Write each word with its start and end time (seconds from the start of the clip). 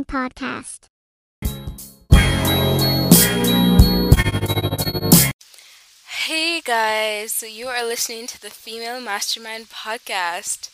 Mastermind 0.00 0.06
podcast. 0.06 0.88
Hey 6.26 6.60
guys, 6.60 7.32
so 7.32 7.46
you 7.46 7.66
are 7.66 7.84
listening 7.84 8.26
to 8.28 8.40
the 8.40 8.50
Female 8.50 9.00
Mastermind 9.00 9.68
podcast. 9.68 10.70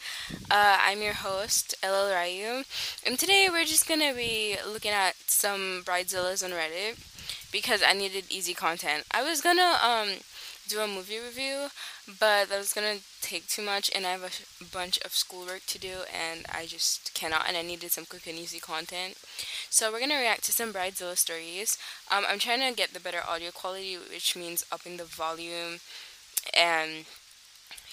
Uh, 0.50 0.78
I'm 0.80 1.02
your 1.02 1.14
host, 1.14 1.74
LL 1.82 2.10
Ryu, 2.10 2.64
and 3.04 3.18
today 3.18 3.48
we're 3.50 3.64
just 3.64 3.88
gonna 3.88 4.14
be 4.14 4.56
looking 4.66 4.92
at 4.92 5.16
some 5.26 5.82
bridezillas 5.84 6.44
on 6.44 6.50
Reddit 6.50 6.98
because 7.50 7.82
I 7.82 7.94
needed 7.94 8.24
easy 8.30 8.54
content. 8.54 9.04
I 9.10 9.22
was 9.22 9.40
gonna 9.40 9.78
um 9.82 10.08
do 10.68 10.80
a 10.80 10.86
movie 10.86 11.18
review, 11.18 11.68
but 12.06 12.48
that 12.48 12.58
was 12.58 12.72
gonna 12.72 12.98
take 13.20 13.48
too 13.48 13.62
much, 13.62 13.90
and 13.94 14.06
I 14.06 14.12
have 14.12 14.22
a 14.22 14.64
bunch 14.64 14.98
of 15.04 15.12
schoolwork 15.12 15.66
to 15.66 15.78
do, 15.78 16.04
and 16.12 16.46
I 16.52 16.66
just 16.66 17.12
cannot, 17.14 17.48
and 17.48 17.56
I 17.56 17.62
needed 17.62 17.90
some 17.90 18.06
quick 18.06 18.26
and 18.26 18.38
easy 18.38 18.60
content. 18.60 19.18
So 19.70 19.90
we're 19.90 20.00
gonna 20.00 20.18
react 20.18 20.44
to 20.44 20.52
some 20.52 20.72
Bridezilla 20.72 21.16
stories. 21.16 21.76
Um, 22.10 22.24
I'm 22.28 22.38
trying 22.38 22.60
to 22.60 22.76
get 22.76 22.94
the 22.94 23.00
better 23.00 23.22
audio 23.26 23.50
quality, 23.50 23.96
which 23.96 24.36
means 24.36 24.64
upping 24.70 24.96
the 24.96 25.04
volume, 25.04 25.80
and 26.54 27.06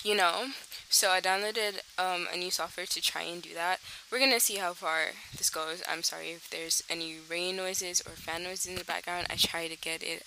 you 0.04 0.16
know. 0.16 0.50
So 0.90 1.10
I 1.10 1.22
downloaded 1.22 1.82
um, 1.98 2.28
a 2.32 2.38
new 2.38 2.52
software 2.52 2.86
to 2.86 3.02
try 3.02 3.24
and 3.24 3.42
do 3.42 3.54
that. 3.56 3.80
We're 4.12 4.20
gonna 4.20 4.40
see 4.40 4.58
how 4.58 4.74
far 4.74 5.14
this 5.36 5.50
goes. 5.50 5.82
I'm 5.90 6.04
sorry 6.04 6.30
if 6.30 6.50
there's 6.50 6.84
any 6.88 7.16
rain 7.28 7.56
noises 7.56 8.02
or 8.02 8.12
fan 8.12 8.44
noises 8.44 8.68
in 8.68 8.76
the 8.76 8.84
background. 8.84 9.28
I 9.32 9.36
try 9.38 9.68
to 9.68 9.76
get 9.78 10.04
it 10.04 10.24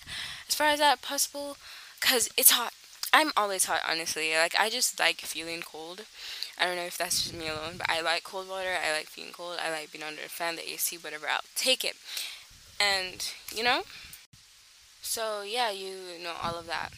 as 0.49 0.55
far 0.55 0.67
as 0.67 0.79
that 0.79 1.01
possible 1.01 1.55
because 2.01 2.29
it's 2.35 2.51
hot. 2.51 2.73
I'm 3.13 3.31
always 3.37 3.65
hot, 3.65 3.81
honestly. 3.87 4.33
Like, 4.35 4.55
I 4.59 4.69
just 4.69 4.99
like 4.99 5.21
feeling 5.21 5.61
cold. 5.61 6.03
I 6.59 6.65
don't 6.65 6.75
know 6.75 6.83
if 6.83 6.97
that's 6.97 7.21
just 7.23 7.33
me 7.33 7.47
alone, 7.47 7.75
but 7.77 7.89
I 7.89 8.01
like 8.01 8.23
cold 8.23 8.49
water. 8.49 8.75
I 8.83 8.91
like 8.91 9.07
feeling 9.07 9.31
cold. 9.31 9.57
I 9.61 9.71
like 9.71 9.91
being 9.91 10.03
under 10.03 10.21
a 10.21 10.29
fan, 10.29 10.55
the 10.55 10.69
AC, 10.69 10.97
whatever. 10.97 11.27
I'll 11.27 11.41
take 11.55 11.83
it. 11.83 11.95
And, 12.79 13.31
you 13.55 13.63
know? 13.63 13.83
So, 15.01 15.41
yeah, 15.41 15.71
you 15.71 16.19
know 16.23 16.33
all 16.43 16.55
of 16.59 16.67
that. 16.67 16.91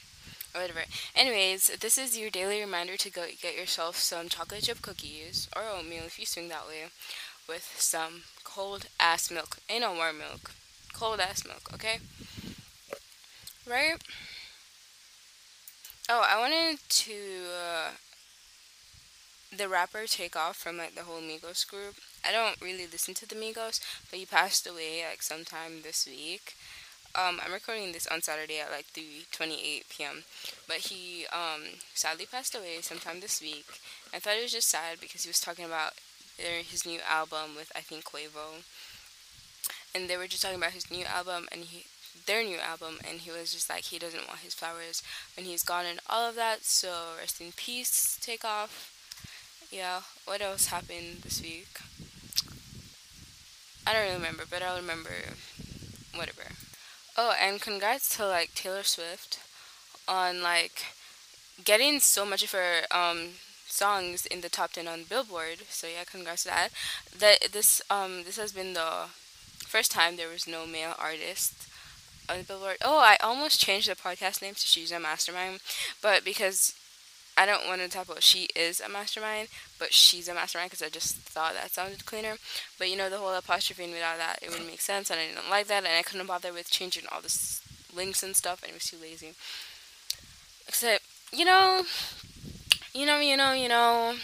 Or 0.53 0.61
whatever. 0.61 0.81
Anyways, 1.15 1.67
this 1.79 1.97
is 1.97 2.17
your 2.17 2.29
daily 2.31 2.59
reminder 2.59 2.97
to 2.97 3.11
go 3.11 3.25
get 3.41 3.55
yourself 3.55 3.97
some 3.97 4.29
chocolate 4.29 4.63
chip 4.63 4.81
cookies 4.81 5.47
or 5.55 5.63
oatmeal 5.63 6.03
if 6.05 6.17
you 6.19 6.25
swing 6.25 6.49
that 6.49 6.67
way 6.67 6.85
with 7.47 7.75
some 7.77 8.23
cold 8.43 8.87
ass 8.99 9.29
milk. 9.29 9.57
Ain't 9.69 9.81
no 9.81 9.93
warm 9.93 10.17
milk. 10.17 10.51
Cold 10.93 11.19
ass 11.19 11.45
milk, 11.45 11.69
okay? 11.73 11.99
Right? 13.67 13.97
Oh, 16.09 16.25
I 16.27 16.39
wanted 16.39 16.79
to 16.89 17.13
uh, 17.55 17.91
the 19.55 19.67
rapper 19.69 20.05
Takeoff 20.05 20.57
from 20.57 20.77
like 20.77 20.95
the 20.95 21.03
whole 21.03 21.21
Migos 21.21 21.67
group. 21.67 21.95
I 22.27 22.31
don't 22.31 22.59
really 22.61 22.85
listen 22.87 23.13
to 23.15 23.27
the 23.27 23.35
Migos, 23.35 23.79
but 24.09 24.19
he 24.19 24.25
passed 24.25 24.67
away 24.67 25.03
like 25.09 25.21
sometime 25.21 25.81
this 25.83 26.05
week. 26.07 26.55
Um, 27.15 27.39
I'm 27.43 27.53
recording 27.53 27.91
this 27.91 28.07
on 28.07 28.21
Saturday 28.21 28.59
at 28.59 28.71
like 28.71 28.87
3:28 28.93 29.89
p.m. 29.89 30.23
But 30.67 30.77
he 30.89 31.25
um, 31.33 31.81
sadly 31.93 32.25
passed 32.25 32.55
away 32.55 32.81
sometime 32.81 33.19
this 33.19 33.41
week. 33.41 33.67
I 34.13 34.19
thought 34.19 34.37
it 34.37 34.43
was 34.43 34.51
just 34.53 34.69
sad 34.69 34.99
because 34.99 35.23
he 35.23 35.29
was 35.29 35.39
talking 35.39 35.65
about 35.65 35.93
his 36.37 36.85
new 36.85 36.99
album 37.09 37.55
with 37.55 37.71
I 37.75 37.81
think 37.81 38.05
Quavo, 38.05 38.63
and 39.93 40.09
they 40.09 40.17
were 40.17 40.27
just 40.27 40.41
talking 40.43 40.57
about 40.57 40.71
his 40.71 40.91
new 40.91 41.05
album, 41.05 41.47
and 41.51 41.61
he 41.65 41.85
their 42.25 42.43
new 42.43 42.57
album 42.57 42.99
and 43.07 43.21
he 43.21 43.31
was 43.31 43.51
just 43.51 43.69
like 43.69 43.83
he 43.85 43.99
doesn't 43.99 44.27
want 44.27 44.39
his 44.39 44.53
flowers 44.53 45.01
when 45.35 45.45
he's 45.45 45.63
gone 45.63 45.85
and 45.85 45.99
all 46.09 46.27
of 46.27 46.35
that 46.35 46.63
so 46.63 47.15
rest 47.19 47.41
in 47.41 47.51
peace 47.51 48.17
Takeoff. 48.21 48.93
Yeah 49.71 50.01
what 50.25 50.41
else 50.41 50.67
happened 50.67 51.21
this 51.23 51.41
week? 51.41 51.79
I 53.85 53.93
don't 53.93 54.03
really 54.03 54.15
remember 54.15 54.43
but 54.49 54.61
i'll 54.61 54.77
remember 54.77 55.35
whatever. 56.15 56.51
Oh 57.17 57.33
and 57.39 57.61
congrats 57.61 58.15
to 58.17 58.25
like 58.25 58.53
taylor 58.53 58.83
swift 58.83 59.39
on 60.07 60.41
like 60.41 60.83
getting 61.63 61.99
so 61.99 62.25
much 62.25 62.43
of 62.43 62.51
her 62.51 62.81
um 62.91 63.29
songs 63.67 64.25
in 64.25 64.41
the 64.41 64.49
top 64.49 64.71
10 64.71 64.87
on 64.87 65.03
billboard 65.03 65.59
so 65.69 65.87
yeah 65.87 66.03
congrats 66.03 66.43
to 66.43 66.49
that. 66.49 66.69
That 67.17 67.51
this 67.51 67.81
um 67.89 68.23
this 68.23 68.37
has 68.37 68.51
been 68.51 68.73
the 68.73 69.09
first 69.59 69.91
time 69.91 70.17
there 70.17 70.29
was 70.29 70.47
no 70.47 70.65
male 70.65 70.95
artist 70.97 71.68
Uh, 72.29 72.33
on 72.33 72.43
Billboard. 72.43 72.77
Oh, 72.83 72.99
I 72.99 73.17
almost 73.21 73.59
changed 73.59 73.89
the 73.89 73.95
podcast 73.95 74.41
name 74.41 74.53
to 74.55 74.67
She's 74.67 74.91
a 74.91 74.99
Mastermind, 74.99 75.59
but 76.01 76.23
because 76.23 76.73
I 77.37 77.45
don't 77.45 77.67
want 77.67 77.81
to 77.81 77.87
talk 77.87 78.07
about 78.07 78.21
she 78.23 78.49
is 78.55 78.81
a 78.81 78.89
mastermind, 78.89 79.47
but 79.77 79.93
she's 79.93 80.27
a 80.27 80.33
mastermind 80.33 80.71
because 80.71 80.85
I 80.85 80.89
just 80.89 81.15
thought 81.15 81.53
that 81.53 81.71
sounded 81.71 82.05
cleaner. 82.05 82.35
But 82.77 82.89
you 82.89 82.97
know, 82.97 83.09
the 83.09 83.17
whole 83.17 83.33
apostrophe 83.33 83.83
and 83.85 83.93
without 83.93 84.17
that, 84.17 84.39
it 84.41 84.49
wouldn't 84.49 84.67
make 84.67 84.81
sense, 84.81 85.09
and 85.09 85.19
I 85.19 85.27
didn't 85.27 85.49
like 85.49 85.67
that, 85.67 85.85
and 85.85 85.93
I 85.93 86.01
couldn't 86.01 86.27
bother 86.27 86.51
with 86.51 86.69
changing 86.69 87.05
all 87.11 87.21
the 87.21 87.33
links 87.95 88.23
and 88.23 88.35
stuff, 88.35 88.61
and 88.61 88.71
it 88.71 88.75
was 88.75 88.85
too 88.85 88.97
lazy. 89.01 89.33
Except, 90.67 91.03
you 91.31 91.45
know, 91.45 91.83
you 92.93 93.05
know, 93.05 93.19
you 93.19 93.37
know, 93.37 93.53
you 93.53 93.69
know, 93.69 94.15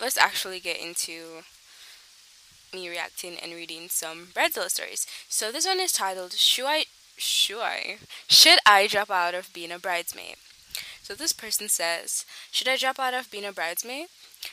let's 0.00 0.18
actually 0.18 0.60
get 0.60 0.80
into 0.80 1.42
me 2.72 2.88
reacting 2.88 3.36
and 3.38 3.52
reading 3.52 3.88
some 3.88 4.28
Bridezilla 4.34 4.70
stories. 4.70 5.06
So 5.28 5.52
this 5.52 5.66
one 5.66 5.80
is 5.80 5.92
titled 5.92 6.32
"Should 6.32 6.66
I 6.66 6.84
Sure. 7.24 7.98
Should 8.28 8.58
I 8.66 8.88
drop 8.88 9.08
out 9.08 9.32
of 9.32 9.52
being 9.52 9.70
a 9.70 9.78
bridesmaid? 9.78 10.36
So 11.04 11.14
this 11.14 11.32
person 11.32 11.68
says, 11.68 12.26
Should 12.50 12.66
I 12.66 12.76
drop 12.76 12.98
out 12.98 13.14
of 13.14 13.30
being 13.30 13.44
a 13.44 13.52
bridesmaid? 13.52 14.08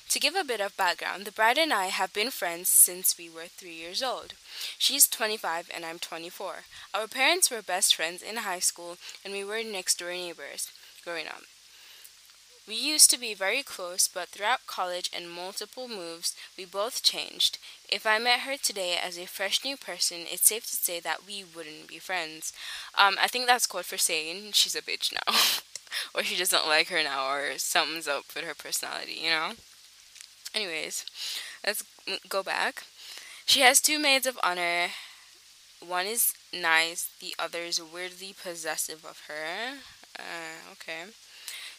To 0.10 0.20
give 0.20 0.36
a 0.36 0.44
bit 0.44 0.62
of 0.62 0.78
background, 0.78 1.26
the 1.26 1.32
bride 1.32 1.58
and 1.58 1.74
I 1.74 1.88
have 1.88 2.14
been 2.14 2.30
friends 2.30 2.70
since 2.70 3.18
we 3.18 3.28
were 3.28 3.48
three 3.48 3.74
years 3.74 4.04
old. 4.04 4.34
She's 4.78 5.08
25 5.08 5.72
and 5.74 5.84
I'm 5.84 5.98
24. 5.98 6.66
Our 6.94 7.08
parents 7.08 7.50
were 7.50 7.64
best 7.64 7.96
friends 7.96 8.22
in 8.22 8.38
high 8.38 8.60
school 8.60 8.98
and 9.26 9.34
we 9.34 9.44
were 9.44 9.64
next 9.64 9.98
door 9.98 10.12
neighbors 10.12 10.70
growing 11.04 11.26
up. 11.26 11.42
We 12.70 12.76
used 12.76 13.10
to 13.10 13.20
be 13.20 13.34
very 13.34 13.64
close, 13.64 14.08
but 14.08 14.30
throughout 14.30 14.68
college 14.68 15.10
and 15.12 15.28
multiple 15.28 15.88
moves, 15.88 16.36
we 16.56 16.66
both 16.66 17.02
changed. 17.02 17.58
If 17.92 18.06
I 18.06 18.20
met 18.20 18.42
her 18.42 18.58
today 18.58 18.96
as 18.96 19.18
a 19.18 19.26
fresh 19.26 19.66
new 19.66 19.76
person, 19.76 20.20
it's 20.32 20.48
safe 20.48 20.68
to 20.68 20.76
say 20.76 21.00
that 21.00 21.26
we 21.26 21.44
wouldn't 21.44 21.88
be 21.88 21.98
friends. 21.98 22.54
Um, 22.96 23.16
I 23.20 23.28
think 23.28 23.48
that's 23.48 23.66
code 23.66 23.86
for 23.86 23.98
saying 23.98 24.52
she's 24.52 24.76
a 24.76 24.84
bitch 24.84 25.12
now. 25.12 25.34
or 26.14 26.24
she 26.24 26.38
doesn't 26.38 26.68
like 26.68 26.90
her 26.90 27.02
now, 27.02 27.34
or 27.34 27.58
something's 27.58 28.08
up 28.08 28.26
with 28.36 28.46
her 28.46 28.54
personality, 28.54 29.20
you 29.24 29.32
know? 29.32 29.54
Anyways, 30.54 31.08
let's 31.66 31.84
go 32.30 32.44
back. 32.44 32.84
She 33.48 33.62
has 33.62 33.82
two 33.82 33.98
maids 33.98 34.28
of 34.28 34.38
honor. 34.44 34.90
One 35.80 36.06
is 36.06 36.34
nice, 36.54 37.10
the 37.20 37.34
other 37.40 37.62
is 37.62 37.82
weirdly 37.82 38.36
possessive 38.40 39.04
of 39.04 39.24
her. 39.28 39.80
Uh, 40.20 40.72
okay 40.74 41.06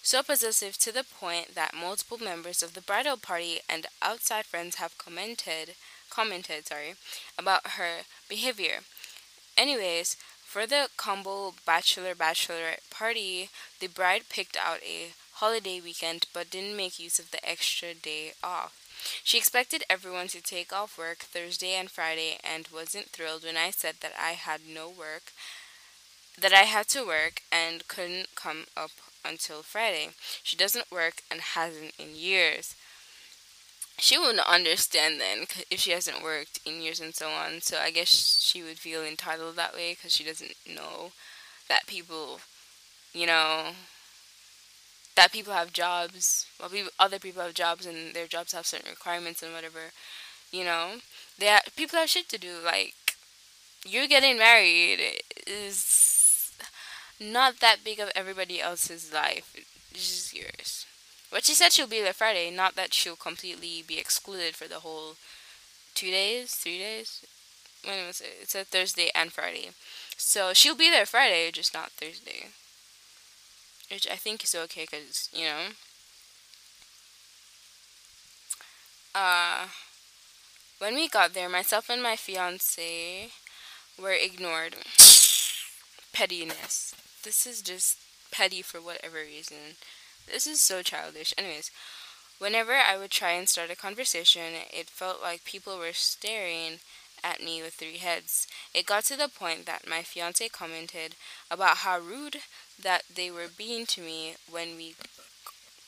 so 0.02 0.22
possessive 0.22 0.76
to 0.78 0.92
the 0.92 1.04
point 1.04 1.54
that 1.54 1.74
multiple 1.74 2.18
members 2.18 2.62
of 2.62 2.74
the 2.74 2.80
bridal 2.80 3.16
party 3.16 3.60
and 3.68 3.86
outside 4.02 4.46
friends 4.46 4.76
have 4.76 4.98
commented 4.98 5.74
commented 6.10 6.66
sorry 6.66 6.94
about 7.38 7.78
her 7.78 8.02
behavior. 8.28 8.80
Anyways, 9.56 10.16
for 10.44 10.66
the 10.66 10.88
combo 10.96 11.54
bachelor 11.64 12.14
bachelorette 12.14 12.88
party, 12.90 13.48
the 13.78 13.86
bride 13.86 14.28
picked 14.28 14.56
out 14.56 14.82
a 14.82 15.12
holiday 15.34 15.80
weekend 15.80 16.26
but 16.34 16.50
didn't 16.50 16.76
make 16.76 16.98
use 16.98 17.18
of 17.18 17.30
the 17.30 17.48
extra 17.48 17.94
day 17.94 18.32
off. 18.42 18.76
She 19.24 19.38
expected 19.38 19.84
everyone 19.88 20.28
to 20.28 20.42
take 20.42 20.72
off 20.72 20.98
work 20.98 21.18
Thursday 21.18 21.72
and 21.74 21.90
Friday 21.90 22.38
and 22.44 22.68
wasn't 22.72 23.10
thrilled 23.10 23.44
when 23.44 23.56
I 23.56 23.70
said 23.70 23.96
that 24.00 24.12
I 24.20 24.32
had 24.32 24.60
no 24.68 24.88
work 24.88 25.32
that 26.38 26.52
I 26.52 26.64
had 26.64 26.88
to 26.88 27.06
work 27.06 27.42
and 27.52 27.86
couldn't 27.88 28.34
come 28.34 28.66
up 28.76 28.90
until 29.24 29.62
Friday. 29.62 30.10
She 30.42 30.56
doesn't 30.56 30.90
work 30.90 31.22
and 31.30 31.40
hasn't 31.40 31.94
in 31.98 32.14
years. 32.16 32.74
She 33.98 34.18
wouldn't 34.18 34.40
understand 34.46 35.20
then 35.20 35.46
if 35.70 35.80
she 35.80 35.90
hasn't 35.92 36.22
worked 36.22 36.58
in 36.64 36.80
years 36.82 37.00
and 37.00 37.14
so 37.14 37.28
on. 37.30 37.60
So 37.60 37.78
I 37.78 37.90
guess 37.90 38.08
she 38.42 38.62
would 38.62 38.78
feel 38.78 39.02
entitled 39.04 39.56
that 39.56 39.74
way 39.74 39.92
because 39.94 40.12
she 40.12 40.24
doesn't 40.24 40.54
know 40.66 41.12
that 41.68 41.86
people, 41.86 42.40
you 43.14 43.26
know, 43.26 43.72
that 45.16 45.32
people 45.32 45.52
have 45.52 45.72
jobs. 45.72 46.46
Well, 46.58 46.68
people, 46.70 46.90
other 46.98 47.18
people 47.18 47.42
have 47.42 47.54
jobs 47.54 47.86
and 47.86 48.14
their 48.14 48.26
jobs 48.26 48.52
have 48.52 48.66
certain 48.66 48.90
requirements 48.90 49.42
and 49.42 49.52
whatever. 49.52 49.92
You 50.52 50.64
know, 50.64 50.96
they 51.38 51.56
people 51.76 51.98
have 51.98 52.10
shit 52.10 52.28
to 52.30 52.38
do. 52.38 52.56
Like 52.64 52.94
you're 53.84 54.08
getting 54.08 54.38
married 54.38 55.22
is 55.46 55.84
not 57.20 57.60
that 57.60 57.84
big 57.84 58.00
of 58.00 58.10
everybody 58.14 58.60
else's 58.60 59.12
life. 59.12 59.54
It's 59.90 60.30
just 60.30 60.34
yours. 60.34 60.86
But 61.30 61.44
she 61.44 61.54
said 61.54 61.72
she'll 61.72 61.86
be 61.86 62.00
there 62.00 62.12
Friday, 62.12 62.50
not 62.50 62.74
that 62.76 62.92
she'll 62.94 63.16
completely 63.16 63.84
be 63.86 63.98
excluded 63.98 64.56
for 64.56 64.66
the 64.66 64.80
whole 64.80 65.14
two 65.94 66.10
days, 66.10 66.54
three 66.54 66.78
days. 66.78 67.24
When 67.84 68.06
was 68.06 68.20
it? 68.20 68.36
It 68.42 68.50
said 68.50 68.66
Thursday 68.66 69.10
and 69.14 69.32
Friday. 69.32 69.70
So 70.16 70.52
she'll 70.52 70.76
be 70.76 70.90
there 70.90 71.06
Friday, 71.06 71.50
just 71.50 71.72
not 71.72 71.92
Thursday. 71.92 72.48
Which 73.90 74.08
I 74.08 74.16
think 74.16 74.44
is 74.44 74.54
okay 74.54 74.86
because, 74.90 75.28
you 75.32 75.44
know. 75.46 75.62
Uh, 79.14 79.66
When 80.78 80.94
we 80.94 81.08
got 81.08 81.34
there, 81.34 81.48
myself 81.48 81.90
and 81.90 82.02
my 82.02 82.16
fiance 82.16 83.30
were 84.00 84.12
ignored. 84.12 84.76
Pettiness. 86.12 86.94
This 87.22 87.46
is 87.46 87.62
just 87.62 87.98
petty 88.30 88.62
for 88.62 88.80
whatever 88.80 89.18
reason. 89.18 89.76
This 90.26 90.46
is 90.46 90.60
so 90.60 90.82
childish. 90.82 91.34
Anyways, 91.36 91.70
whenever 92.38 92.72
I 92.72 92.96
would 92.96 93.10
try 93.10 93.32
and 93.32 93.48
start 93.48 93.70
a 93.70 93.76
conversation, 93.76 94.54
it 94.72 94.88
felt 94.88 95.22
like 95.22 95.44
people 95.44 95.78
were 95.78 95.92
staring 95.92 96.80
at 97.22 97.42
me 97.42 97.62
with 97.62 97.74
three 97.74 97.98
heads. 97.98 98.46
It 98.72 98.86
got 98.86 99.04
to 99.04 99.16
the 99.16 99.28
point 99.28 99.66
that 99.66 99.88
my 99.88 100.02
fiance 100.02 100.48
commented 100.48 101.14
about 101.50 101.78
how 101.78 101.98
rude 101.98 102.38
that 102.82 103.02
they 103.14 103.30
were 103.30 103.48
being 103.54 103.84
to 103.86 104.00
me 104.00 104.36
when 104.50 104.76
we 104.76 104.94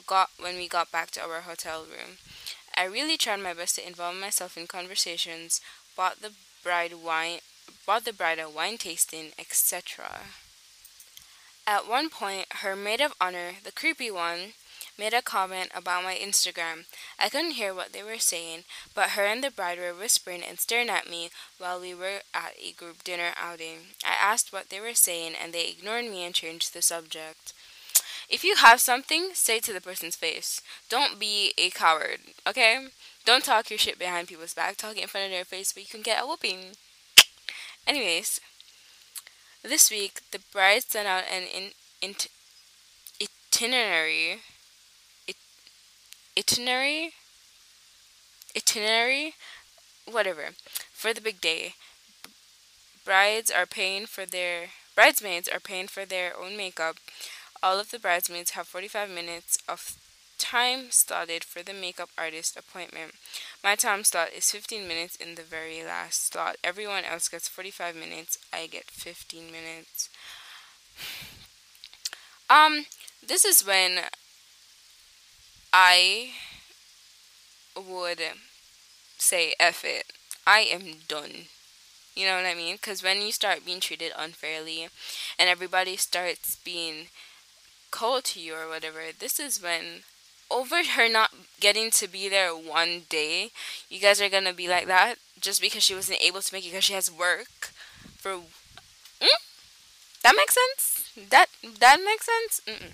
got 0.07 0.31
when 0.39 0.57
we 0.57 0.69
got 0.69 0.93
back 0.93 1.11
to 1.13 1.23
our 1.23 1.41
hotel 1.41 1.83
room. 1.85 2.19
I 2.77 2.85
really 2.85 3.17
tried 3.17 3.41
my 3.41 3.55
best 3.55 3.77
to 3.77 3.87
involve 3.87 4.17
myself 4.17 4.59
in 4.59 4.67
conversations, 4.67 5.61
bought 5.97 6.21
the 6.21 6.33
bride 6.63 6.93
wine 7.03 7.41
bought 7.87 8.05
the 8.05 8.13
bride 8.13 8.39
a 8.39 8.49
wine 8.49 8.79
tasting, 8.79 9.33
etc. 9.39 10.21
At 11.67 11.89
one 11.89 12.11
point, 12.11 12.47
her 12.63 12.75
maid 12.75 13.01
of 13.01 13.15
honor, 13.21 13.53
the 13.63 13.73
creepy 13.73 14.11
one, 14.11 14.55
made 14.99 15.15
a 15.15 15.23
comment 15.23 15.71
about 15.75 16.05
my 16.05 16.15
Instagram. 16.15 16.85
I 17.19 17.29
couldn't 17.29 17.53
hear 17.53 17.73
what 17.73 17.93
they 17.93 18.03
were 18.03 18.19
saying, 18.19 18.65
but 18.95 19.11
her 19.11 19.25
and 19.25 19.43
the 19.43 19.51
bride 19.51 19.79
were 19.79 19.95
whispering 19.95 20.43
and 20.43 20.59
staring 20.59 20.91
at 20.91 21.09
me 21.09 21.31
while 21.59 21.81
we 21.81 21.95
were 21.95 22.21
at 22.35 22.55
a 22.61 22.73
group 22.73 23.05
dinner 23.05 23.31
outing. 23.41 23.95
I 24.05 24.15
asked 24.21 24.53
what 24.53 24.71
they 24.71 24.81
were 24.81 24.95
saying, 24.95 25.35
and 25.41 25.53
they 25.53 25.69
ignored 25.69 26.05
me 26.07 26.25
and 26.25 26.35
changed 26.35 26.75
the 26.75 26.83
subject. 26.83 27.53
If 28.29 28.45
you 28.45 28.57
have 28.57 28.81
something, 28.81 29.31
say 29.35 29.61
to 29.61 29.73
the 29.73 29.81
person's 29.81 30.17
face. 30.17 30.61
Don't 30.89 31.19
be 31.19 31.53
a 31.57 31.71
coward, 31.71 32.21
okay? 32.47 32.87
Don't 33.25 33.45
talk 33.45 33.71
your 33.71 33.79
shit 33.79 33.99
behind 33.99 34.29
people's 34.29 34.55
back. 34.55 34.77
Talk 34.77 34.97
it 34.97 35.03
in 35.03 35.09
front 35.09 35.27
of 35.27 35.33
their 35.33 35.45
face, 35.45 35.73
but 35.73 35.83
you 35.83 35.89
can 35.89 36.03
get 36.03 36.23
a 36.23 36.27
whooping. 36.27 36.77
Anyways, 37.87 38.41
this 39.63 39.91
week 39.91 40.21
the 40.31 40.41
bride 40.53 40.83
sent 40.83 41.07
out 41.07 41.25
an 41.31 41.45
in, 41.45 41.71
in, 42.01 42.15
itinerary 43.23 44.41
itinerary 46.37 47.13
itinerary 48.57 49.35
whatever 50.11 50.51
for 50.93 51.13
the 51.13 51.21
big 51.21 51.41
day. 51.41 51.75
Brides 53.05 53.51
are 53.51 53.67
paying 53.67 54.07
for 54.07 54.27
their 54.27 54.71
bridesmaids 54.95 55.49
are 55.49 55.61
paying 55.61 55.89
for 55.89 56.05
their 56.05 56.37
own 56.37 56.57
makeup. 56.57 56.97
All 57.63 57.79
of 57.79 57.91
the 57.91 57.99
bridesmaids 57.99 58.51
have 58.51 58.67
45 58.67 59.11
minutes 59.11 59.59
of 59.69 59.97
time 60.43 60.91
slotted 60.91 61.45
for 61.45 61.63
the 61.63 61.73
makeup 61.73 62.11
artist 62.19 62.57
appointment 62.57 63.13
my 63.63 63.75
time 63.77 64.03
slot 64.03 64.29
is 64.37 64.51
15 64.51 64.89
minutes 64.89 65.17
in 65.17 65.37
the 65.37 65.43
very 65.43 65.85
last 65.85 66.33
slot 66.33 66.57
everyone 66.65 67.05
else 67.05 67.29
gets 67.29 67.49
45 67.49 67.95
minutes 67.95 68.39
i 68.53 68.67
get 68.67 68.91
15 68.91 69.45
minutes 69.47 70.11
um 72.51 72.87
this 73.27 73.45
is 73.45 73.65
when 73.65 74.01
I 75.73 76.33
would 77.77 78.21
say 79.17 79.55
F 79.59 79.85
it. 79.85 80.07
I 80.47 80.61
am 80.61 80.99
done. 81.09 81.47
You 82.15 82.27
know 82.27 82.37
what 82.37 82.45
I 82.45 82.55
mean? 82.55 82.75
Because 82.75 83.03
when 83.03 83.23
you 83.23 83.33
start 83.33 83.65
being 83.65 83.81
treated 83.81 84.13
unfairly 84.19 84.89
and 85.39 85.49
everybody 85.49 85.97
starts 85.97 86.57
being 86.57 87.07
cold 87.91 88.25
to 88.25 88.41
you 88.41 88.55
or 88.55 88.69
whatever, 88.69 89.01
this 89.19 89.41
is 89.41 89.63
when, 89.63 90.03
over 90.53 90.85
her 90.85 91.09
not 91.09 91.31
getting 91.61 91.91
to 91.93 92.09
be 92.09 92.29
there 92.29 92.51
one 92.55 93.03
day, 93.09 93.51
you 93.89 94.01
guys 94.01 94.21
are 94.21 94.29
to 94.45 94.55
be 94.55 94.69
like 94.69 94.87
that 94.87 95.17
just 95.41 95.61
because 95.61 95.83
she 95.83 95.95
wasn't 95.95 96.23
able 96.23 96.41
to 96.43 96.55
make 96.55 96.65
it 96.65 96.71
because 96.71 96.85
she 96.85 96.95
has 96.95 97.11
work 97.11 97.71
for. 98.19 98.33
Mm? 99.21 99.29
That 100.23 100.35
makes 100.37 100.55
sense? 100.55 101.11
That, 101.31 101.47
that 101.81 102.01
makes 102.05 102.27
sense? 102.27 102.61
Mm-mm. 102.67 102.93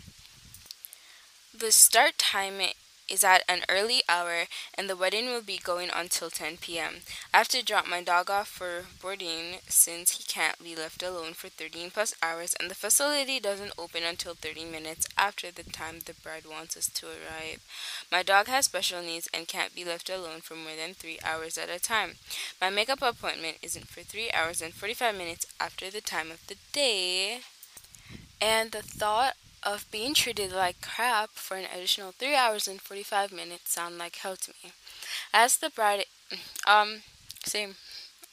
The 1.52 1.72
start 1.72 2.16
time 2.16 2.60
is 3.08 3.24
at 3.24 3.42
an 3.48 3.62
early 3.68 4.02
hour 4.08 4.44
and 4.74 4.88
the 4.88 4.96
wedding 4.96 5.26
will 5.26 5.42
be 5.42 5.58
going 5.58 5.90
until 5.94 6.30
10 6.30 6.58
p.m. 6.58 7.02
I 7.32 7.38
have 7.38 7.48
to 7.48 7.64
drop 7.64 7.88
my 7.88 8.02
dog 8.02 8.30
off 8.30 8.48
for 8.48 8.84
boarding 9.00 9.58
since 9.68 10.18
he 10.18 10.24
can't 10.24 10.62
be 10.62 10.76
left 10.76 11.02
alone 11.02 11.34
for 11.34 11.48
13 11.48 11.90
plus 11.90 12.14
hours 12.22 12.54
and 12.58 12.70
the 12.70 12.74
facility 12.74 13.40
doesn't 13.40 13.72
open 13.78 14.02
until 14.02 14.34
30 14.34 14.64
minutes 14.64 15.06
after 15.16 15.50
the 15.50 15.62
time 15.62 16.00
the 16.04 16.14
bride 16.14 16.44
wants 16.48 16.76
us 16.76 16.88
to 16.88 17.06
arrive. 17.06 17.60
My 18.10 18.22
dog 18.22 18.46
has 18.46 18.66
special 18.66 19.02
needs 19.02 19.28
and 19.32 19.48
can't 19.48 19.74
be 19.74 19.84
left 19.84 20.10
alone 20.10 20.40
for 20.40 20.54
more 20.54 20.76
than 20.76 20.94
3 20.94 21.18
hours 21.24 21.58
at 21.58 21.70
a 21.70 21.80
time. 21.80 22.12
My 22.60 22.70
makeup 22.70 23.02
appointment 23.02 23.58
isn't 23.62 23.88
for 23.88 24.02
3 24.02 24.30
hours 24.32 24.62
and 24.62 24.74
45 24.74 25.16
minutes 25.16 25.46
after 25.60 25.90
the 25.90 26.00
time 26.00 26.30
of 26.30 26.46
the 26.46 26.56
day. 26.72 27.40
And 28.40 28.70
the 28.70 28.82
thought 28.82 29.34
of 29.62 29.90
being 29.90 30.14
treated 30.14 30.52
like 30.52 30.80
crap 30.80 31.30
for 31.32 31.56
an 31.56 31.66
additional 31.72 32.12
3 32.12 32.34
hours 32.34 32.68
and 32.68 32.80
45 32.80 33.32
minutes 33.32 33.72
sound 33.72 33.98
like 33.98 34.16
hell 34.16 34.36
to 34.36 34.52
me. 34.62 34.72
As 35.32 35.56
the 35.58 35.70
bride, 35.70 36.06
um, 36.66 37.02
same. 37.44 37.76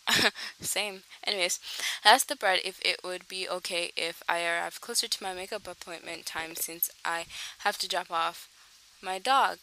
Same. 0.62 1.04
Anyways, 1.26 1.60
asked 2.04 2.30
the 2.30 2.36
bride 2.36 2.62
if 2.66 2.80
it 2.84 3.02
would 3.04 3.28
be 3.28 3.50
okay 3.50 3.92
if 3.98 4.24
I 4.30 4.46
arrived 4.46 4.82
closer 4.82 5.08
to 5.08 5.24
my 5.24 5.34
makeup 5.34 5.68
appointment 5.68 6.26
time 6.26 6.56
since 6.56 6.90
I 7.06 7.26
have 7.60 7.78
to 7.80 7.88
drop 7.88 8.12
off 8.12 8.50
my 9.02 9.20
dog. 9.20 9.60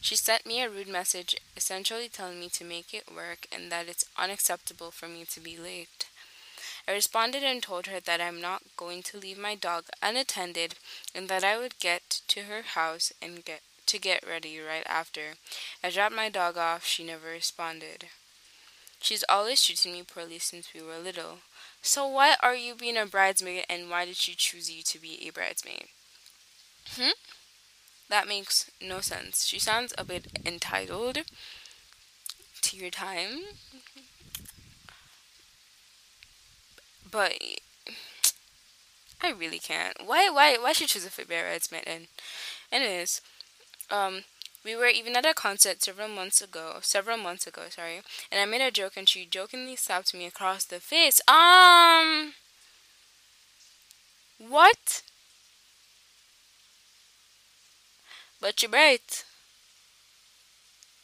She 0.00 0.14
sent 0.14 0.44
me 0.44 0.60
a 0.60 0.68
rude 0.68 0.88
message 0.88 1.36
essentially 1.56 2.10
telling 2.10 2.38
me 2.38 2.50
to 2.50 2.64
make 2.64 2.92
it 2.92 3.10
work 3.14 3.46
and 3.50 3.72
that 3.72 3.88
it's 3.88 4.04
unacceptable 4.16 4.90
for 4.90 5.08
me 5.08 5.24
to 5.24 5.40
be 5.40 5.56
late. 5.56 6.06
I 6.86 6.92
responded 6.92 7.42
and 7.42 7.62
told 7.62 7.86
her 7.86 8.00
that 8.00 8.20
I'm 8.20 8.40
not 8.40 8.62
going 8.76 9.02
to 9.04 9.18
leave 9.18 9.38
my 9.38 9.54
dog 9.54 9.86
unattended 10.02 10.74
and 11.14 11.28
that 11.28 11.44
I 11.44 11.58
would 11.58 11.78
get 11.78 12.20
to 12.28 12.42
her 12.42 12.62
house 12.62 13.12
and 13.20 13.44
get 13.44 13.62
to 13.86 13.98
get 13.98 14.26
ready 14.26 14.60
right 14.60 14.86
after. 14.86 15.34
I 15.82 15.90
dropped 15.90 16.14
my 16.14 16.28
dog 16.28 16.56
off. 16.56 16.84
She 16.84 17.04
never 17.04 17.28
responded. 17.28 18.06
She's 19.00 19.24
always 19.28 19.64
treated 19.64 19.92
me 19.92 20.02
poorly 20.02 20.38
since 20.38 20.72
we 20.74 20.82
were 20.82 20.98
little. 20.98 21.38
So 21.82 22.06
why 22.06 22.36
are 22.42 22.54
you 22.54 22.74
being 22.74 22.96
a 22.96 23.06
bridesmaid 23.06 23.64
and 23.68 23.90
why 23.90 24.04
did 24.04 24.16
she 24.16 24.34
choose 24.34 24.70
you 24.70 24.82
to 24.82 24.98
be 25.00 25.26
a 25.26 25.32
bridesmaid? 25.32 25.88
Hmm? 26.96 27.10
That 28.08 28.28
makes 28.28 28.70
no 28.80 29.00
sense. 29.00 29.46
She 29.46 29.58
sounds 29.58 29.94
a 29.96 30.04
bit 30.04 30.26
entitled 30.44 31.18
to 32.62 32.76
your 32.76 32.90
time. 32.90 33.42
But 37.10 37.34
I 39.22 39.30
really 39.30 39.58
can't. 39.58 39.96
Why 40.04 40.28
why 40.30 40.56
why 40.56 40.72
should 40.72 40.88
choose 40.88 41.04
a 41.04 41.10
football 41.10 41.42
bridesmaid 41.42 41.84
and 41.86 42.08
anyways, 42.72 43.20
um 43.90 44.24
we 44.64 44.76
were 44.76 44.88
even 44.88 45.16
at 45.16 45.26
a 45.26 45.34
concert 45.34 45.82
several 45.82 46.08
months 46.08 46.42
ago 46.42 46.78
several 46.82 47.18
months 47.18 47.46
ago, 47.46 47.62
sorry, 47.70 48.02
and 48.32 48.40
I 48.40 48.46
made 48.46 48.62
a 48.62 48.70
joke 48.70 48.96
and 48.96 49.08
she 49.08 49.26
jokingly 49.26 49.76
slapped 49.76 50.14
me 50.14 50.26
across 50.26 50.64
the 50.64 50.80
face. 50.80 51.20
Um 51.28 52.34
what? 54.38 55.02
But 58.40 58.60
you're 58.62 58.70
right. 58.72 59.24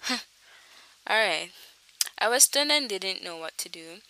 Alright. 1.11 1.53
I 2.19 2.29
was 2.29 2.45
stunned 2.45 2.73
and 2.73 2.89
didn't 2.89 3.25
know 3.25 3.37
what 3.37 3.59
to 3.59 3.69
do. 3.69 4.01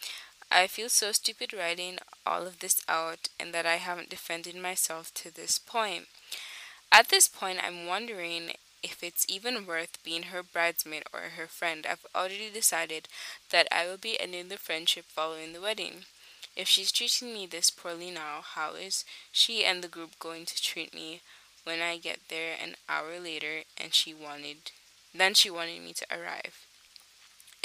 I 0.50 0.66
feel 0.66 0.88
so 0.88 1.12
stupid 1.12 1.52
writing 1.52 1.98
all 2.24 2.46
of 2.46 2.60
this 2.60 2.82
out 2.88 3.28
and 3.38 3.52
that 3.52 3.66
I 3.66 3.76
haven't 3.76 4.08
defended 4.10 4.56
myself 4.56 5.12
to 5.14 5.30
this 5.34 5.58
point. 5.58 6.08
At 6.90 7.08
this 7.08 7.28
point, 7.28 7.60
I'm 7.62 7.86
wondering 7.86 8.52
if 8.82 9.02
it's 9.02 9.26
even 9.28 9.66
worth 9.66 10.02
being 10.04 10.24
her 10.24 10.42
bridesmaid 10.42 11.04
or 11.12 11.20
her 11.36 11.46
friend. 11.46 11.86
I've 11.86 12.06
already 12.14 12.50
decided 12.50 13.08
that 13.50 13.68
I 13.70 13.86
will 13.86 13.98
be 13.98 14.18
ending 14.20 14.48
the 14.48 14.58
friendship 14.58 15.06
following 15.06 15.52
the 15.52 15.60
wedding. 15.60 16.04
If 16.54 16.68
she's 16.68 16.92
treating 16.92 17.34
me 17.34 17.46
this 17.46 17.70
poorly 17.70 18.10
now, 18.10 18.40
how 18.42 18.74
is 18.74 19.04
she 19.32 19.64
and 19.64 19.82
the 19.82 19.88
group 19.88 20.18
going 20.18 20.46
to 20.46 20.62
treat 20.62 20.94
me 20.94 21.20
when 21.64 21.80
I 21.82 21.98
get 21.98 22.20
there 22.28 22.56
an 22.62 22.76
hour 22.88 23.18
later 23.18 23.64
and 23.76 23.92
she 23.92 24.14
wanted 24.14 24.70
then 25.14 25.34
she 25.34 25.50
wanted 25.50 25.82
me 25.82 25.92
to 25.94 26.06
arrive? 26.10 26.65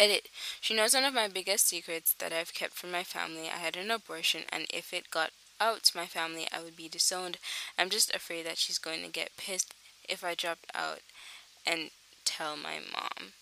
Edit. 0.01 0.29
She 0.60 0.74
knows 0.74 0.96
one 0.96 1.03
of 1.03 1.13
my 1.13 1.27
biggest 1.27 1.67
secrets 1.67 2.15
that 2.17 2.34
I've 2.34 2.55
kept 2.55 2.74
from 2.74 2.91
my 2.91 3.03
family. 3.03 3.50
I 3.53 3.60
had 3.60 3.77
an 3.77 3.91
abortion, 3.91 4.41
and 4.51 4.65
if 4.74 4.93
it 4.93 5.12
got 5.12 5.29
out 5.60 5.84
to 5.84 5.98
my 5.98 6.08
family, 6.08 6.48
I 6.51 6.63
would 6.63 6.75
be 6.75 6.89
disowned. 6.89 7.38
I'm 7.77 7.91
just 7.91 8.13
afraid 8.15 8.48
that 8.48 8.58
she's 8.58 8.79
going 8.79 9.03
to 9.03 9.10
get 9.10 9.38
pissed 9.38 9.75
if 10.10 10.24
I 10.24 10.34
dropped 10.34 10.65
out 10.74 11.01
and 11.67 11.91
tell 12.25 12.58
my 12.58 12.79
mom. 12.91 13.34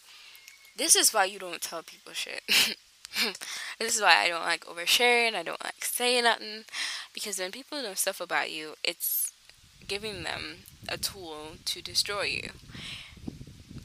This 0.75 0.97
is 0.97 1.13
why 1.13 1.23
you 1.23 1.39
don't 1.39 1.61
tell 1.61 1.81
people 1.81 2.11
shit. 2.11 2.43
this 3.79 3.95
is 3.95 4.01
why 4.01 4.23
I 4.25 4.27
don't 4.27 4.43
like 4.43 4.65
oversharing. 4.65 5.35
I 5.35 5.43
don't 5.43 5.63
like 5.63 5.85
saying 5.85 6.25
nothing. 6.25 6.65
Because 7.13 7.39
when 7.39 7.51
people 7.51 7.81
know 7.81 7.93
stuff 7.93 8.19
about 8.19 8.51
you, 8.51 8.73
it's 8.83 9.31
giving 9.87 10.23
them 10.23 10.65
a 10.89 10.97
tool 10.97 11.53
to 11.63 11.81
destroy 11.81 12.23
you 12.23 12.49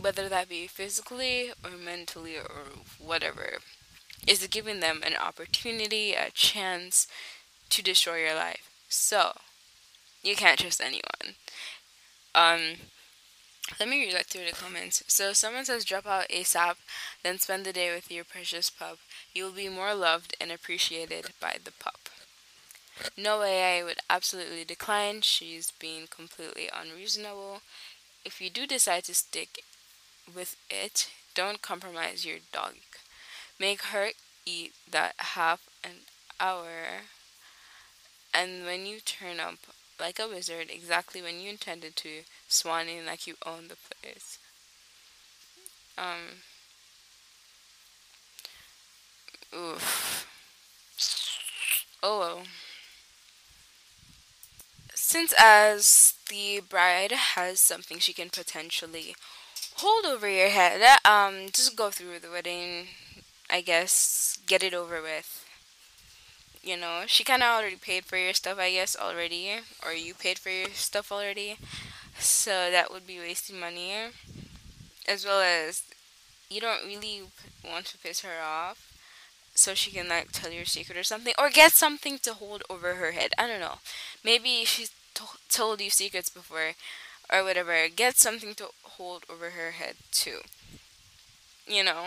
whether 0.04 0.28
that 0.28 0.50
be 0.50 0.66
physically 0.66 1.50
or 1.64 1.70
mentally 1.82 2.36
or 2.36 2.66
whatever, 2.98 3.54
is 4.26 4.46
giving 4.48 4.80
them 4.80 5.00
an 5.02 5.14
opportunity, 5.16 6.12
a 6.12 6.30
chance 6.30 7.06
to 7.70 7.82
destroy 7.82 8.18
your 8.18 8.34
life. 8.34 8.70
So, 8.86 9.32
you 10.22 10.36
can't 10.36 10.60
trust 10.60 10.82
anyone. 10.82 11.36
Um, 12.34 12.76
let 13.80 13.88
me 13.88 14.04
read 14.04 14.14
that 14.14 14.26
through 14.26 14.44
the 14.44 14.52
comments. 14.52 15.02
So 15.06 15.32
someone 15.32 15.64
says 15.64 15.86
drop 15.86 16.06
out 16.06 16.28
ASAP, 16.28 16.74
then 17.22 17.38
spend 17.38 17.64
the 17.64 17.72
day 17.72 17.94
with 17.94 18.10
your 18.10 18.24
precious 18.24 18.68
pup. 18.68 18.98
You 19.32 19.44
will 19.44 19.52
be 19.52 19.70
more 19.70 19.94
loved 19.94 20.36
and 20.38 20.52
appreciated 20.52 21.30
by 21.40 21.56
the 21.64 21.72
pup. 21.72 22.10
No 23.16 23.40
way 23.40 23.78
I 23.78 23.82
would 23.82 23.98
absolutely 24.10 24.64
decline. 24.64 25.22
She's 25.22 25.70
being 25.70 26.06
completely 26.08 26.68
unreasonable. 26.72 27.62
If 28.22 28.42
you 28.42 28.50
do 28.50 28.66
decide 28.66 29.04
to 29.04 29.14
stick 29.14 29.62
with 30.32 30.56
it, 30.70 31.10
don't 31.34 31.62
compromise 31.62 32.24
your 32.24 32.38
dog. 32.52 32.74
Make 33.58 33.82
her 33.82 34.10
eat 34.46 34.72
that 34.90 35.14
half 35.18 35.68
an 35.82 36.06
hour. 36.40 37.02
And 38.32 38.64
when 38.64 38.86
you 38.86 39.00
turn 39.00 39.40
up 39.40 39.58
like 40.00 40.18
a 40.18 40.28
wizard, 40.28 40.68
exactly 40.70 41.22
when 41.22 41.40
you 41.40 41.50
intended 41.50 41.96
to, 41.96 42.22
swanning 42.48 43.06
like 43.06 43.26
you 43.26 43.34
own 43.46 43.68
the 43.68 43.76
place. 43.76 44.38
Um. 45.96 46.42
Oof. 49.56 50.26
Oh 52.02 52.18
well. 52.18 52.42
Since 54.94 55.32
as 55.38 56.14
the 56.28 56.60
bride 56.68 57.12
has 57.12 57.60
something 57.60 57.98
she 57.98 58.12
can 58.12 58.30
potentially 58.30 59.14
hold 59.76 60.04
over 60.06 60.28
your 60.28 60.48
head, 60.48 60.80
um, 61.04 61.46
just 61.52 61.76
go 61.76 61.90
through 61.90 62.18
the 62.20 62.30
wedding. 62.30 62.86
I 63.50 63.60
guess 63.60 64.38
get 64.46 64.62
it 64.62 64.74
over 64.74 65.02
with. 65.02 65.44
You 66.62 66.78
know, 66.78 67.02
she 67.06 67.24
kind 67.24 67.42
of 67.42 67.48
already 67.50 67.76
paid 67.76 68.04
for 68.06 68.16
your 68.16 68.32
stuff, 68.32 68.58
I 68.58 68.70
guess, 68.72 68.96
already, 68.96 69.50
or 69.84 69.92
you 69.92 70.14
paid 70.14 70.38
for 70.38 70.48
your 70.48 70.70
stuff 70.70 71.12
already, 71.12 71.58
so 72.18 72.70
that 72.70 72.90
would 72.90 73.06
be 73.06 73.18
wasting 73.18 73.60
money, 73.60 73.92
as 75.06 75.24
well 75.24 75.40
as 75.40 75.82
you 76.48 76.60
don't 76.60 76.86
really 76.86 77.22
want 77.68 77.86
to 77.86 77.98
piss 77.98 78.20
her 78.22 78.40
off, 78.42 78.92
so 79.54 79.74
she 79.74 79.90
can 79.90 80.08
like 80.08 80.32
tell 80.32 80.50
your 80.52 80.64
secret 80.64 80.96
or 80.98 81.02
something, 81.02 81.34
or 81.38 81.50
get 81.50 81.72
something 81.72 82.18
to 82.20 82.34
hold 82.34 82.62
over 82.70 82.94
her 82.94 83.12
head. 83.12 83.32
I 83.38 83.46
don't 83.46 83.60
know, 83.60 83.78
maybe 84.24 84.64
she's 84.64 84.90
to- 85.14 85.38
told 85.50 85.80
you 85.82 85.90
secrets 85.90 86.30
before, 86.30 86.72
or 87.34 87.44
whatever. 87.44 87.88
Get 87.94 88.16
something 88.16 88.54
to 88.54 88.68
hold 88.82 89.24
over 89.30 89.50
her 89.50 89.72
head 89.72 89.96
too. 90.10 90.40
You 91.66 91.84
know. 91.84 92.06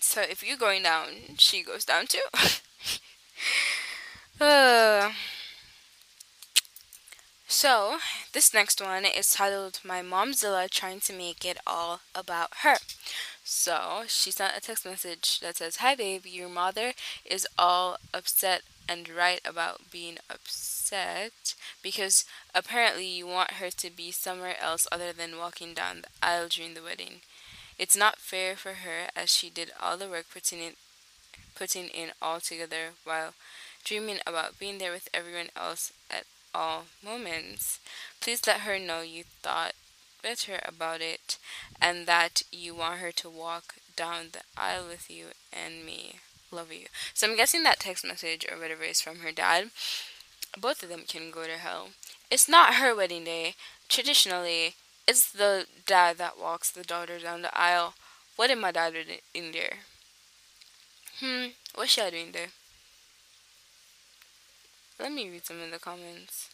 So 0.00 0.22
if 0.22 0.46
you're 0.46 0.56
going 0.56 0.82
down, 0.82 1.36
she 1.38 1.62
goes 1.62 1.84
down 1.84 2.06
too. 2.06 2.22
uh, 4.40 5.10
so, 7.50 7.96
this 8.34 8.52
next 8.52 8.80
one 8.80 9.04
is 9.04 9.32
titled 9.32 9.80
My 9.82 10.02
Momzilla 10.02 10.68
Trying 10.68 11.00
to 11.00 11.12
Make 11.14 11.44
It 11.44 11.56
All 11.66 12.00
About 12.14 12.50
Her. 12.62 12.76
So, 13.42 14.02
she 14.06 14.30
sent 14.30 14.56
a 14.56 14.60
text 14.60 14.84
message 14.84 15.40
that 15.40 15.56
says, 15.56 15.76
Hi 15.76 15.94
babe, 15.94 16.26
your 16.26 16.50
mother 16.50 16.92
is 17.24 17.48
all 17.58 17.96
upset 18.12 18.62
and 18.86 19.08
right 19.08 19.40
about 19.44 19.90
being 19.90 20.18
upset 20.30 20.77
because 21.82 22.24
apparently 22.54 23.06
you 23.06 23.26
want 23.26 23.52
her 23.52 23.70
to 23.70 23.90
be 23.90 24.10
somewhere 24.10 24.56
else 24.60 24.86
other 24.90 25.12
than 25.12 25.38
walking 25.38 25.74
down 25.74 26.02
the 26.02 26.26
aisle 26.26 26.48
during 26.48 26.74
the 26.74 26.82
wedding. 26.82 27.20
It's 27.78 27.96
not 27.96 28.18
fair 28.18 28.56
for 28.56 28.74
her 28.74 29.08
as 29.14 29.30
she 29.30 29.50
did 29.50 29.70
all 29.80 29.96
the 29.96 30.08
work 30.08 30.26
putting 30.32 30.60
in 30.60 30.72
putting 31.54 31.88
in 31.88 32.10
all 32.22 32.38
together 32.40 32.90
while 33.04 33.34
dreaming 33.84 34.18
about 34.26 34.58
being 34.58 34.78
there 34.78 34.92
with 34.92 35.08
everyone 35.12 35.48
else 35.56 35.92
at 36.10 36.24
all 36.54 36.84
moments. 37.04 37.80
Please 38.20 38.46
let 38.46 38.60
her 38.60 38.78
know 38.78 39.00
you 39.00 39.24
thought 39.42 39.72
better 40.22 40.60
about 40.64 41.00
it 41.00 41.38
and 41.80 42.06
that 42.06 42.42
you 42.50 42.74
want 42.74 43.00
her 43.00 43.12
to 43.12 43.28
walk 43.28 43.76
down 43.96 44.26
the 44.32 44.40
aisle 44.56 44.86
with 44.88 45.10
you 45.10 45.26
and 45.52 45.84
me. 45.84 46.16
Love 46.50 46.72
you. 46.72 46.86
So 47.14 47.28
I'm 47.28 47.36
guessing 47.36 47.62
that 47.64 47.80
text 47.80 48.06
message 48.06 48.46
or 48.50 48.58
whatever 48.58 48.84
is 48.84 49.00
from 49.00 49.18
her 49.18 49.32
dad. 49.32 49.70
Both 50.56 50.82
of 50.82 50.88
them 50.88 51.02
can 51.06 51.30
go 51.30 51.44
to 51.44 51.58
hell. 51.58 51.88
It's 52.30 52.48
not 52.48 52.74
her 52.74 52.94
wedding 52.94 53.24
day. 53.24 53.54
Traditionally, 53.88 54.74
it's 55.06 55.30
the 55.30 55.66
dad 55.86 56.18
that 56.18 56.38
walks 56.38 56.70
the 56.70 56.84
daughter 56.84 57.18
down 57.18 57.42
the 57.42 57.56
aisle. 57.58 57.94
What 58.36 58.48
did 58.48 58.58
my 58.58 58.70
do 58.70 59.02
in 59.34 59.52
there? 59.52 59.78
Hmm, 61.20 61.46
what's 61.74 61.92
she 61.92 62.10
doing 62.10 62.32
there? 62.32 62.48
Let 65.00 65.12
me 65.12 65.28
read 65.30 65.44
some 65.46 65.60
in 65.60 65.70
the 65.70 65.78
comments. 65.78 66.50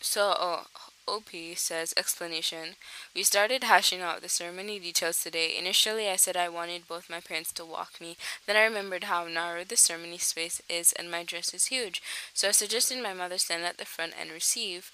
So, 0.00 0.34
oh, 0.38 0.66
OP 1.06 1.30
says, 1.56 1.94
explanation. 1.96 2.76
We 3.14 3.22
started 3.22 3.64
hashing 3.64 4.00
out 4.00 4.22
the 4.22 4.28
ceremony 4.28 4.78
details 4.78 5.22
today. 5.22 5.56
Initially, 5.58 6.08
I 6.08 6.16
said 6.16 6.36
I 6.36 6.48
wanted 6.48 6.88
both 6.88 7.10
my 7.10 7.20
parents 7.20 7.52
to 7.52 7.64
walk 7.64 8.00
me. 8.00 8.16
Then 8.46 8.56
I 8.56 8.64
remembered 8.64 9.04
how 9.04 9.26
narrow 9.26 9.64
the 9.64 9.76
ceremony 9.76 10.18
space 10.18 10.62
is 10.68 10.92
and 10.92 11.10
my 11.10 11.22
dress 11.22 11.52
is 11.52 11.66
huge. 11.66 12.02
So 12.32 12.48
I 12.48 12.52
suggested 12.52 13.02
my 13.02 13.12
mother 13.12 13.38
stand 13.38 13.64
at 13.64 13.78
the 13.78 13.84
front 13.84 14.14
and 14.20 14.30
receive 14.30 14.90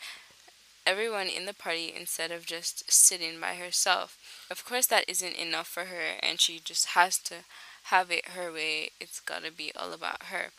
everyone 0.86 1.28
in 1.28 1.46
the 1.46 1.54
party 1.54 1.92
instead 1.96 2.30
of 2.30 2.46
just 2.46 2.90
sitting 2.90 3.40
by 3.40 3.54
herself. 3.54 4.18
Of 4.50 4.64
course, 4.64 4.86
that 4.86 5.08
isn't 5.08 5.36
enough 5.36 5.68
for 5.68 5.84
her, 5.84 6.16
and 6.22 6.40
she 6.40 6.60
just 6.62 6.88
has 6.88 7.18
to 7.18 7.44
have 7.84 8.10
it 8.10 8.30
her 8.30 8.52
way, 8.52 8.90
it's 9.00 9.20
gotta 9.20 9.50
be 9.50 9.72
all 9.76 9.92
about 9.92 10.24
her. 10.24 10.50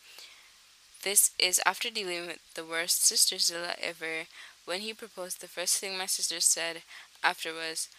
This 1.04 1.32
is 1.40 1.60
after 1.66 1.90
dealing 1.90 2.28
with 2.28 2.40
the 2.54 2.64
worst 2.64 3.02
sisterzilla 3.02 3.76
ever. 3.82 4.28
When 4.66 4.82
he 4.82 4.94
proposed, 4.94 5.42
the 5.42 5.48
first 5.48 5.78
thing 5.78 5.98
my 5.98 6.06
sister 6.06 6.40
said 6.40 6.84
after 7.24 7.54
was, 7.54 7.90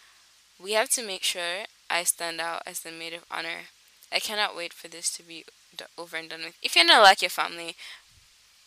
We 0.59 0.73
have 0.73 0.89
to 0.91 1.05
make 1.05 1.23
sure 1.23 1.65
I 1.89 2.03
stand 2.03 2.41
out 2.41 2.63
as 2.65 2.81
the 2.81 2.91
maid 2.91 3.13
of 3.13 3.25
honor. 3.31 3.69
I 4.11 4.19
cannot 4.19 4.55
wait 4.55 4.73
for 4.73 4.87
this 4.87 5.11
to 5.17 5.23
be 5.23 5.45
over 5.97 6.17
and 6.17 6.29
done 6.29 6.43
with. 6.45 6.55
If 6.61 6.75
you 6.75 6.85
don't 6.85 7.03
like 7.03 7.21
your 7.21 7.29
family, 7.29 7.75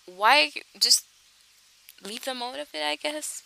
why 0.06 0.52
just 0.78 1.04
leave 2.04 2.24
them 2.24 2.42
out 2.42 2.58
of 2.58 2.68
it, 2.74 2.82
I 2.82 2.96
guess? 2.96 3.42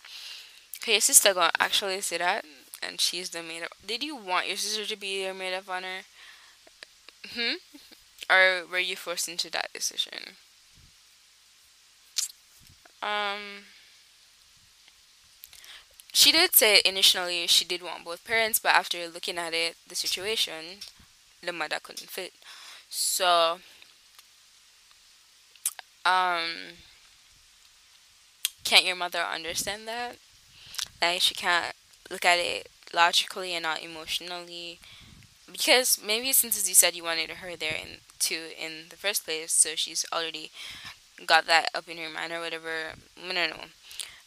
Okay, 0.77 0.93
your 0.93 1.01
sister 1.01 1.33
gonna 1.33 1.51
actually 1.59 2.01
say 2.01 2.17
that, 2.17 2.45
and 2.81 2.99
she's 2.99 3.29
the 3.29 3.43
maid 3.43 3.63
of. 3.63 3.69
Did 3.85 4.03
you 4.03 4.15
want 4.15 4.47
your 4.47 4.57
sister 4.57 4.85
to 4.85 4.99
be 4.99 5.23
your 5.23 5.33
maid 5.33 5.53
of 5.53 5.69
honor? 5.69 6.01
Hmm? 7.33 7.55
Or 8.29 8.65
were 8.71 8.79
you 8.79 8.95
forced 8.95 9.27
into 9.29 9.49
that 9.51 9.73
decision? 9.73 10.37
Um, 13.01 13.65
she 16.11 16.31
did 16.31 16.53
say 16.55 16.81
initially 16.85 17.47
she 17.47 17.65
did 17.65 17.81
want 17.81 18.05
both 18.05 18.23
parents, 18.25 18.59
but 18.59 18.75
after 18.75 19.07
looking 19.07 19.37
at 19.37 19.53
it, 19.53 19.75
the 19.87 19.95
situation, 19.95 20.79
the 21.43 21.53
mother 21.53 21.77
couldn't 21.81 22.09
fit. 22.09 22.33
So, 22.89 23.59
um, 26.05 26.77
can't 28.63 28.85
your 28.85 28.95
mother 28.95 29.19
understand 29.19 29.87
that? 29.87 30.17
Like, 31.01 31.21
she 31.21 31.35
can't 31.35 31.75
look 32.09 32.25
at 32.25 32.39
it 32.39 32.69
logically 32.93 33.53
and 33.55 33.63
not 33.63 33.83
emotionally 33.83 34.79
because 35.51 35.99
maybe 36.05 36.33
since 36.33 36.67
you 36.67 36.75
said 36.75 36.95
you 36.95 37.03
wanted 37.03 37.29
her 37.31 37.55
there 37.57 37.75
in 37.75 37.99
to 38.19 38.35
in 38.59 38.87
the 38.89 38.95
first 38.97 39.25
place, 39.25 39.53
so 39.53 39.71
she's 39.75 40.05
already 40.13 40.51
got 41.25 41.47
that 41.47 41.69
up 41.75 41.89
in 41.89 41.97
her 41.97 42.09
mind 42.09 42.33
or 42.33 42.39
whatever. 42.41 42.93
I 43.17 43.33
don't 43.33 43.51
know. 43.51 43.65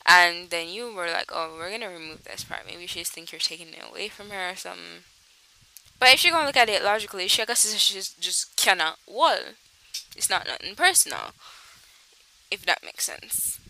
And 0.07 0.51
then 0.51 0.69
you 0.69 0.93
were 0.93 1.09
like, 1.09 1.31
oh, 1.33 1.55
we're 1.59 1.71
gonna 1.71 1.89
remove 1.89 2.25
this 2.25 2.45
part. 2.45 2.67
Maybe 2.67 2.87
she 2.87 3.01
just 3.01 3.13
think 3.13 3.33
you're 3.33 3.39
taking 3.39 3.69
it 3.69 3.85
away 3.89 4.09
from 4.09 4.31
her 4.31 4.51
or 4.51 4.57
something. 4.57 5.05
But 5.99 6.11
if 6.15 6.25
you're 6.25 6.33
gonna 6.33 6.47
look 6.47 6.57
at 6.57 6.69
it 6.69 6.85
logically, 6.85 7.29
she 7.29 7.43
I 7.43 7.47
guess 7.47 7.75
she 7.77 7.95
just 8.21 8.57
cannot. 8.57 8.99
Well, 9.07 9.41
it's 10.17 10.31
not 10.31 10.47
nothing 10.47 10.75
personal. 10.75 11.33
If 12.51 12.65
that 12.67 12.85
makes 12.85 13.05
sense. 13.05 13.61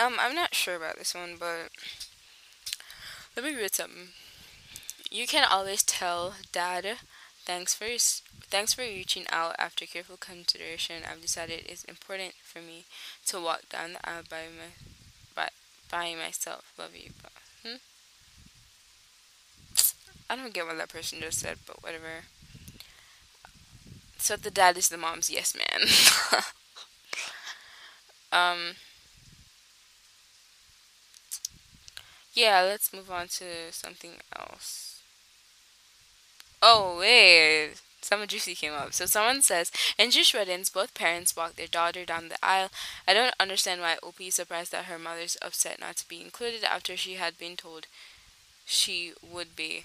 Um, 0.00 0.16
I'm 0.20 0.34
not 0.34 0.54
sure 0.54 0.76
about 0.76 0.96
this 0.98 1.14
one, 1.14 1.36
but 1.38 1.70
let 3.36 3.44
me 3.44 3.54
read 3.54 3.74
something. 3.74 4.08
You 5.10 5.26
can 5.26 5.44
always 5.48 5.82
tell 5.82 6.34
Dad, 6.52 6.98
thanks 7.48 7.74
for 7.74 7.86
thanks 8.50 8.74
for 8.74 8.82
reaching 8.82 9.24
out. 9.30 9.56
After 9.58 9.86
careful 9.86 10.16
consideration, 10.18 11.02
I've 11.10 11.22
decided 11.22 11.64
it's 11.66 11.84
important 11.84 12.34
for 12.42 12.60
me 12.60 12.84
to 13.26 13.40
walk 13.40 13.62
down 13.70 13.94
the 13.94 14.08
aisle 14.08 14.22
by 14.28 14.44
my 14.58 14.70
by, 15.34 15.48
by 15.90 16.14
myself. 16.14 16.72
Love 16.78 16.94
you. 16.94 17.10
But, 17.22 17.32
hmm? 17.64 17.76
I 20.30 20.36
don't 20.36 20.52
get 20.54 20.66
what 20.66 20.76
that 20.78 20.88
person 20.90 21.20
just 21.20 21.40
said, 21.40 21.58
but 21.66 21.82
whatever. 21.82 22.24
So 24.18 24.36
the 24.36 24.50
dad 24.50 24.76
is 24.76 24.88
the 24.88 24.96
mom's 24.98 25.30
yes 25.30 25.56
man. 25.56 26.42
um 28.32 28.74
yeah, 32.34 32.62
let's 32.62 32.92
move 32.92 33.10
on 33.10 33.28
to 33.28 33.44
something 33.72 34.12
else. 34.36 34.87
Oh, 36.62 36.98
wait. 36.98 37.74
Someone 38.00 38.28
juicy 38.28 38.54
came 38.54 38.72
up. 38.72 38.92
So 38.92 39.06
someone 39.06 39.42
says, 39.42 39.70
in 39.98 40.10
Jewish 40.10 40.32
weddings, 40.34 40.70
both 40.70 40.94
parents 40.94 41.36
walk 41.36 41.56
their 41.56 41.66
daughter 41.66 42.04
down 42.04 42.28
the 42.28 42.44
aisle. 42.44 42.70
I 43.06 43.14
don't 43.14 43.34
understand 43.40 43.80
why 43.80 43.96
OP 44.02 44.20
is 44.20 44.36
surprised 44.36 44.72
that 44.72 44.86
her 44.86 44.98
mother's 44.98 45.36
upset 45.42 45.80
not 45.80 45.96
to 45.96 46.08
be 46.08 46.20
included 46.20 46.64
after 46.64 46.96
she 46.96 47.14
had 47.14 47.38
been 47.38 47.56
told 47.56 47.86
she 48.64 49.12
would 49.22 49.56
be. 49.56 49.84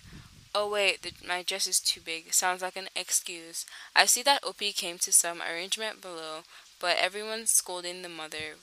Oh 0.56 0.70
wait, 0.70 1.02
the, 1.02 1.12
my 1.28 1.42
dress 1.42 1.66
is 1.68 1.80
too 1.80 2.02
big. 2.02 2.34
Sounds 2.34 2.62
like 2.62 2.76
an 2.76 2.90
excuse. 2.96 3.66
I 3.96 4.06
see 4.06 4.22
that 4.24 4.44
OP 4.44 4.60
came 4.76 5.00
to 5.00 5.12
some 5.12 5.42
arrangement 5.42 6.02
below, 6.02 6.42
but 6.80 6.98
everyone 6.98 7.48
scolding 7.48 8.02
the 8.04 8.10
mother 8.10 8.58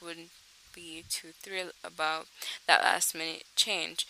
wouldn't 0.00 0.30
be 0.74 1.04
too 1.10 1.28
thrilled 1.42 1.72
about 1.84 2.26
that 2.66 2.82
last 2.82 3.14
minute 3.14 3.44
change. 3.56 4.06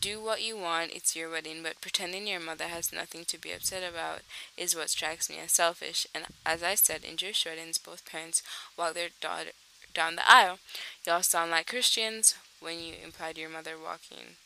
Do 0.00 0.20
what 0.22 0.42
you 0.42 0.56
want, 0.56 0.92
it's 0.92 1.14
your 1.16 1.28
wedding, 1.30 1.62
but 1.62 1.80
pretending 1.80 2.26
your 2.26 2.40
mother 2.40 2.68
has 2.68 2.92
nothing 2.92 3.24
to 3.26 3.36
be 3.38 3.52
upset 3.52 3.82
about 3.82 4.22
is 4.56 4.74
what 4.76 4.90
strikes 4.90 5.28
me 5.28 5.38
as 5.38 5.52
selfish. 5.52 6.06
And 6.14 6.26
as 6.46 6.62
I 6.62 6.76
said, 6.76 7.04
in 7.04 7.16
Jewish 7.16 7.44
weddings, 7.44 7.78
both 7.78 8.04
parents 8.06 8.42
walk 8.76 8.94
their 8.94 9.10
daughter 9.20 9.50
down 9.92 10.16
the 10.16 10.30
aisle. 10.30 10.58
Y'all 11.06 11.22
sound 11.22 11.50
like 11.50 11.66
Christians 11.66 12.36
when 12.60 12.78
you 12.78 12.94
implied 13.02 13.36
your 13.38 13.50
mother 13.50 13.76
walking. 13.78 14.36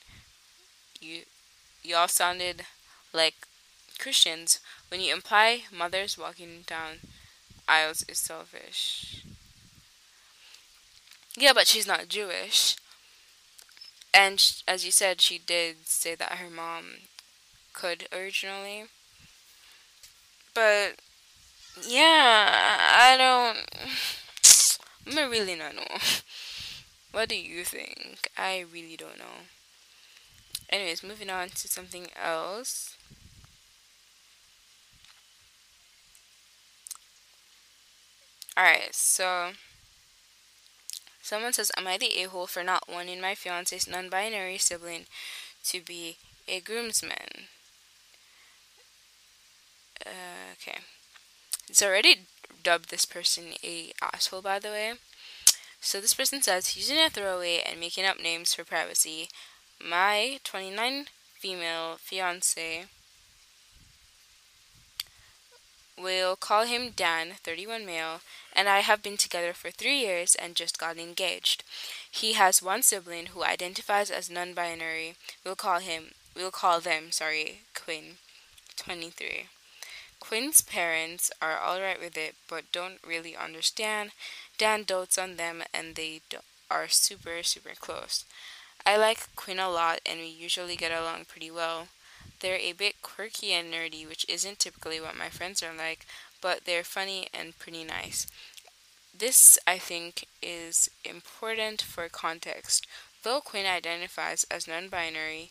You 1.00 1.22
y'all 1.82 2.08
sounded 2.08 2.66
like 3.12 3.46
Christians 3.98 4.60
when 4.88 5.00
you 5.00 5.12
imply 5.14 5.64
mothers 5.72 6.18
walking 6.18 6.64
down 6.66 7.00
aisles 7.68 8.04
is 8.08 8.18
selfish. 8.18 9.24
Yeah, 11.36 11.52
but 11.52 11.66
she's 11.66 11.86
not 11.86 12.08
Jewish. 12.08 12.76
And 14.14 14.38
sh- 14.40 14.62
as 14.68 14.84
you 14.84 14.92
said, 14.92 15.20
she 15.20 15.38
did 15.38 15.88
say 15.88 16.14
that 16.14 16.38
her 16.38 16.48
mom 16.50 17.08
could 17.74 18.08
originally. 18.12 18.86
But 20.54 20.96
yeah, 21.86 22.78
I 22.96 23.16
don't. 23.16 23.58
I'm 25.18 25.30
really 25.30 25.54
not 25.56 25.74
know. 25.74 25.86
What 27.12 27.28
do 27.28 27.36
you 27.36 27.64
think? 27.64 28.30
I 28.36 28.60
really 28.60 28.96
don't 28.96 29.18
know. 29.18 29.46
Anyways, 30.70 31.02
moving 31.02 31.28
on 31.28 31.50
to 31.50 31.68
something 31.68 32.06
else. 32.16 32.96
Alright, 38.56 38.94
so 38.94 39.52
someone 41.30 41.52
says, 41.52 41.70
Am 41.76 41.86
I 41.86 41.96
the 41.96 42.18
a 42.20 42.28
hole 42.28 42.48
for 42.48 42.64
not 42.64 42.88
wanting 42.92 43.20
my 43.20 43.34
fiance's 43.36 43.88
non 43.88 44.08
binary 44.08 44.58
sibling 44.58 45.06
to 45.64 45.80
be 45.80 46.16
a 46.48 46.60
groomsman? 46.60 47.46
Uh, 50.04 50.52
okay. 50.54 50.78
It's 51.68 51.82
already 51.82 52.26
dubbed 52.64 52.90
this 52.90 53.04
person 53.04 53.54
a 53.62 53.92
asshole, 54.02 54.42
by 54.42 54.58
the 54.58 54.70
way. 54.70 54.94
So 55.80 56.00
this 56.00 56.14
person 56.14 56.42
says, 56.42 56.76
using 56.76 56.98
a 56.98 57.08
throwaway 57.08 57.62
and 57.64 57.78
making 57.80 58.04
up 58.06 58.20
names 58.20 58.52
for 58.54 58.64
privacy 58.64 59.28
my 59.82 60.40
29 60.44 61.06
female 61.38 61.96
fiance 61.98 62.84
will 66.02 66.36
call 66.36 66.66
him 66.66 66.90
Dan, 66.94 67.34
31 67.42 67.86
male, 67.86 68.20
and 68.54 68.68
I 68.68 68.80
have 68.80 69.02
been 69.02 69.16
together 69.16 69.52
for 69.52 69.70
three 69.70 70.00
years 70.00 70.34
and 70.34 70.54
just 70.54 70.78
got 70.78 70.98
engaged. 70.98 71.64
He 72.10 72.32
has 72.34 72.62
one 72.62 72.82
sibling 72.82 73.26
who 73.26 73.44
identifies 73.44 74.10
as 74.10 74.30
non-binary. 74.30 75.14
We'll 75.44 75.56
call 75.56 75.80
him. 75.80 76.12
We'll 76.34 76.50
call 76.50 76.80
them. 76.80 77.10
Sorry, 77.10 77.60
Quinn, 77.74 78.16
23. 78.76 79.46
Quinn's 80.20 80.60
parents 80.60 81.30
are 81.40 81.58
alright 81.58 82.00
with 82.00 82.16
it, 82.16 82.34
but 82.48 82.70
don't 82.72 82.98
really 83.06 83.34
understand. 83.34 84.10
Dan 84.58 84.84
dotes 84.84 85.18
on 85.18 85.36
them, 85.36 85.62
and 85.72 85.94
they 85.94 86.20
are 86.70 86.88
super, 86.88 87.42
super 87.42 87.74
close. 87.78 88.24
I 88.86 88.96
like 88.96 89.34
Quinn 89.34 89.58
a 89.58 89.70
lot, 89.70 90.00
and 90.06 90.20
we 90.20 90.26
usually 90.26 90.76
get 90.76 90.92
along 90.92 91.24
pretty 91.26 91.50
well. 91.50 91.88
They're 92.40 92.56
a 92.56 92.72
bit 92.72 93.02
quirky 93.02 93.52
and 93.52 93.72
nerdy, 93.72 94.08
which 94.08 94.26
isn't 94.28 94.58
typically 94.58 95.00
what 95.00 95.16
my 95.16 95.28
friends 95.28 95.62
are 95.62 95.74
like, 95.76 96.06
but 96.40 96.64
they're 96.64 96.84
funny 96.84 97.28
and 97.34 97.58
pretty 97.58 97.84
nice. 97.84 98.26
This, 99.16 99.58
I 99.66 99.78
think, 99.78 100.26
is 100.42 100.88
important 101.04 101.82
for 101.82 102.08
context. 102.08 102.86
Though 103.22 103.40
Quinn 103.40 103.66
identifies 103.66 104.44
as 104.50 104.66
non 104.66 104.88
binary, 104.88 105.50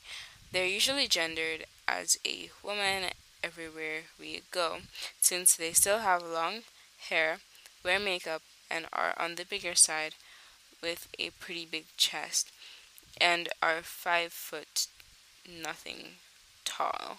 they're 0.52 0.66
usually 0.66 1.08
gendered 1.08 1.66
as 1.88 2.18
a 2.26 2.50
woman 2.64 3.12
everywhere 3.44 4.02
we 4.20 4.42
go, 4.52 4.80
since 5.22 5.56
they 5.56 5.74
still 5.74 6.00
have 6.00 6.24
long 6.24 6.62
hair, 7.10 7.38
wear 7.84 8.00
makeup, 8.00 8.42
and 8.70 8.88
are 8.92 9.14
on 9.18 9.36
the 9.36 9.46
bigger 9.46 9.76
side 9.76 10.16
with 10.82 11.08
a 11.20 11.30
pretty 11.32 11.66
big 11.66 11.86
chest 11.98 12.52
and 13.20 13.50
are 13.62 13.82
five 13.82 14.32
foot 14.32 14.88
nothing 15.48 16.16
tall. 16.80 17.18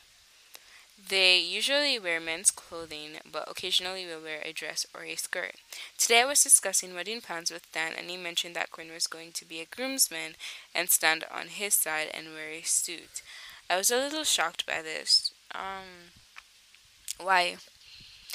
They 1.09 1.39
usually 1.39 1.99
wear 1.99 2.21
men's 2.21 2.51
clothing, 2.51 3.19
but 3.31 3.49
occasionally 3.51 4.07
will 4.07 4.23
wear 4.23 4.41
a 4.45 4.53
dress 4.53 4.87
or 4.95 5.05
a 5.05 5.17
skirt. 5.17 5.57
Today 5.99 6.23
I 6.23 6.27
was 6.27 6.43
discussing 6.43 6.95
wedding 6.95 7.21
plans 7.21 7.51
with 7.51 7.71
Dan, 7.73 7.93
and 7.99 8.11
he 8.11 8.17
mentioned 8.17 8.55
that 8.57 8.71
Quinn 8.71 8.93
was 8.93 9.07
going 9.07 9.33
to 9.33 9.45
be 9.45 9.61
a 9.61 9.67
groomsman 9.67 10.35
and 10.75 10.91
stand 10.91 11.25
on 11.33 11.49
his 11.49 11.75
side 11.75 12.09
and 12.15 12.29
wear 12.29 12.51
a 12.51 12.63
suit. 12.63 13.23
I 13.69 13.77
was 13.77 13.91
a 13.91 13.97
little 13.97 14.25
shocked 14.25 14.67
by 14.67 14.83
this. 14.83 15.33
Um, 15.55 16.13
why? 17.19 17.57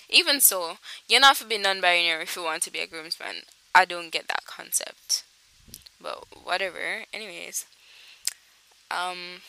Even 0.09 0.41
so, 0.41 0.77
you're 1.07 1.21
not 1.21 1.38
for 1.38 1.45
being 1.47 1.61
non-binary 1.63 2.23
if 2.23 2.35
you 2.35 2.43
want 2.43 2.63
to 2.63 2.71
be 2.71 2.79
a 2.79 2.88
groomsman. 2.88 3.43
I 3.73 3.85
don't 3.85 4.11
get 4.11 4.27
that 4.27 4.45
concept 4.45 5.23
but 6.05 6.25
whatever. 6.43 7.05
Anyways, 7.13 7.65
um, 8.91 9.41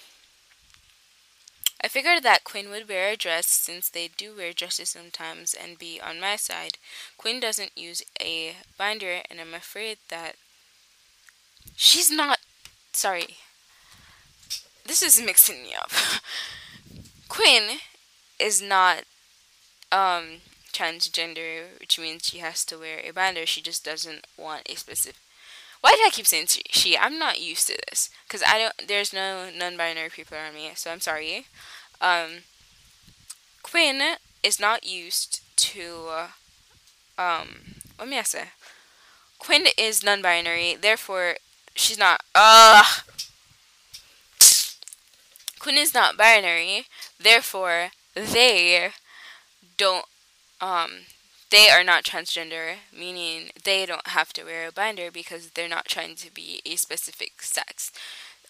I 1.81 1.89
figured 1.89 2.23
that 2.23 2.45
Quinn 2.45 2.71
would 2.71 2.89
wear 2.89 3.11
a 3.11 3.17
dress 3.17 3.47
since 3.47 3.89
they 3.89 4.09
do 4.09 4.35
wear 4.37 4.53
dresses 4.53 4.91
sometimes 4.91 5.55
and 5.55 5.79
be 5.79 6.01
on 6.01 6.21
my 6.21 6.37
side. 6.37 6.79
Quinn 7.17 7.39
doesn't 7.41 7.77
use 7.77 8.03
a 8.21 8.57
binder, 8.79 9.23
and 9.31 9.41
I'm 9.41 9.55
afraid 9.55 9.99
that 10.09 10.37
she's 11.77 12.11
not. 12.11 12.39
Sorry. 12.93 13.37
This 14.85 15.03
is 15.03 15.21
mixing 15.21 15.63
me 15.63 15.75
up. 15.75 15.91
Quinn 17.29 17.79
is 18.39 18.63
not 18.63 19.05
um 19.93 20.41
transgender, 20.73 21.79
which 21.81 21.99
means 21.99 22.27
she 22.27 22.39
has 22.39 22.65
to 22.67 22.79
wear 22.79 23.01
a 23.05 23.11
binder. 23.13 23.47
She 23.47 23.63
just 23.63 23.85
doesn't 23.85 24.27
want 24.37 24.63
a 24.69 24.77
specific 24.77 25.17
why 25.81 25.93
did 25.93 26.07
I 26.07 26.11
keep 26.11 26.27
saying 26.27 26.47
she? 26.71 26.97
I'm 26.97 27.19
not 27.19 27.41
used 27.41 27.67
to 27.69 27.79
this 27.89 28.11
because 28.27 28.43
I 28.47 28.59
don't. 28.59 28.89
There's 28.89 29.13
no 29.13 29.51
non-binary 29.57 30.11
people 30.11 30.37
around 30.37 30.55
me, 30.55 30.71
so 30.75 30.91
I'm 30.91 31.01
sorry. 31.01 31.47
Um, 32.01 32.45
Quinn 33.63 34.01
is 34.43 34.61
not 34.61 34.85
used 34.85 35.41
to. 35.57 36.29
Um, 37.19 37.77
let 37.99 38.09
me 38.09 38.21
say. 38.25 38.45
Quinn 39.39 39.67
is 39.77 40.03
non-binary, 40.03 40.77
therefore 40.81 41.37
she's 41.75 41.99
not. 41.99 42.23
Ugh. 42.35 43.03
Quinn 45.67 45.79
is 45.79 45.95
not 45.95 46.17
binary, 46.17 46.87
therefore 47.19 47.91
they 48.15 48.91
don't 49.77 50.05
um 50.61 51.07
they 51.51 51.69
are 51.71 51.85
not 51.85 52.05
transgender, 52.05 52.77
meaning 52.97 53.51
they 53.65 53.87
don't 53.87 54.09
have 54.09 54.33
to 54.35 54.45
wear 54.45 54.69
a 54.69 54.73
binder 54.73 55.11
because 55.11 55.51
they're 55.51 55.69
not 55.69 55.87
trying 55.87 56.17
to 56.17 56.33
be 56.33 56.61
a 56.67 56.77
specific 56.77 57.43
sex. 57.43 57.93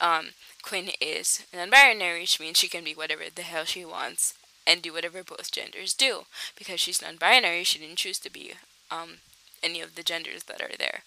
Um, 0.00 0.28
Quinn 0.62 0.90
is 1.00 1.44
non-binary, 1.54 2.20
which 2.20 2.40
means 2.40 2.59
she 2.59 2.68
can 2.68 2.85
be 2.85 2.94
whatever 2.94 3.24
the 3.35 3.42
hell 3.42 3.64
she 3.64 3.85
wants 3.85 4.35
and 4.66 4.82
do 4.82 4.92
whatever 4.92 5.22
both 5.22 5.52
genders 5.52 5.94
do. 5.94 6.22
Because 6.59 6.80
she's 6.80 7.02
non-binary, 7.02 7.64
she 7.64 7.78
didn't 7.78 7.98
choose 7.98 8.18
to 8.20 8.32
be 8.32 8.54
um, 8.90 9.18
any 9.62 9.80
of 9.80 9.94
the 9.94 10.02
genders 10.02 10.44
that 10.44 10.61
are 10.61 10.76
there, 10.78 11.02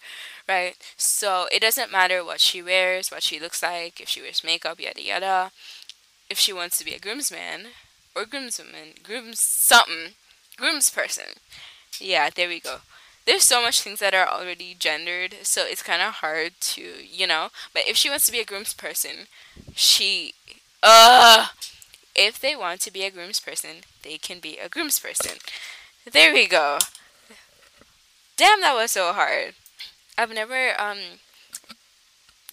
right? 0.48 0.74
So 0.96 1.46
it 1.52 1.60
doesn't 1.60 1.92
matter 1.92 2.24
what 2.24 2.40
she 2.40 2.62
wears, 2.62 3.10
what 3.10 3.22
she 3.22 3.40
looks 3.40 3.62
like, 3.62 4.00
if 4.00 4.08
she 4.08 4.22
wears 4.22 4.44
makeup, 4.44 4.80
yada 4.80 5.02
yada. 5.02 5.52
If 6.28 6.38
she 6.38 6.52
wants 6.52 6.78
to 6.78 6.84
be 6.84 6.94
a 6.94 6.98
groomsman 6.98 7.68
or 8.14 8.24
groomswoman, 8.24 9.02
grooms 9.02 9.40
something, 9.40 10.14
grooms 10.56 10.90
person, 10.90 11.34
yeah, 11.98 12.30
there 12.34 12.48
we 12.48 12.60
go. 12.60 12.78
There's 13.26 13.44
so 13.44 13.62
much 13.62 13.82
things 13.82 14.00
that 14.00 14.14
are 14.14 14.26
already 14.28 14.74
gendered, 14.78 15.36
so 15.42 15.64
it's 15.64 15.82
kind 15.82 16.02
of 16.02 16.14
hard 16.14 16.52
to, 16.60 16.82
you 16.82 17.26
know. 17.26 17.48
But 17.72 17.82
if 17.86 17.96
she 17.96 18.08
wants 18.10 18.26
to 18.26 18.32
be 18.32 18.40
a 18.40 18.44
groom's 18.44 18.74
person, 18.74 19.26
she, 19.74 20.34
uh, 20.82 21.48
if 22.14 22.40
they 22.40 22.56
want 22.56 22.80
to 22.82 22.92
be 22.92 23.04
a 23.04 23.10
groom's 23.10 23.40
person, 23.40 23.78
they 24.02 24.18
can 24.18 24.40
be 24.40 24.58
a 24.58 24.68
groom's 24.68 24.98
person. 24.98 25.38
There 26.10 26.32
we 26.32 26.46
go. 26.46 26.78
Damn, 28.36 28.60
that 28.62 28.74
was 28.74 28.90
so 28.92 29.12
hard. 29.12 29.54
I've 30.18 30.32
never 30.32 30.80
um 30.80 31.20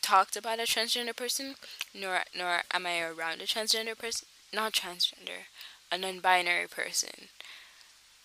talked 0.02 0.36
about 0.36 0.60
a 0.60 0.64
transgender 0.64 1.16
person, 1.16 1.56
nor 1.94 2.22
nor 2.36 2.64
am 2.74 2.86
I 2.86 3.02
around 3.02 3.42
a 3.42 3.46
transgender 3.46 3.98
person. 3.98 4.28
Not 4.54 4.74
transgender, 4.74 5.50
a 5.92 5.98
non-binary 5.98 6.68
person. 6.68 7.30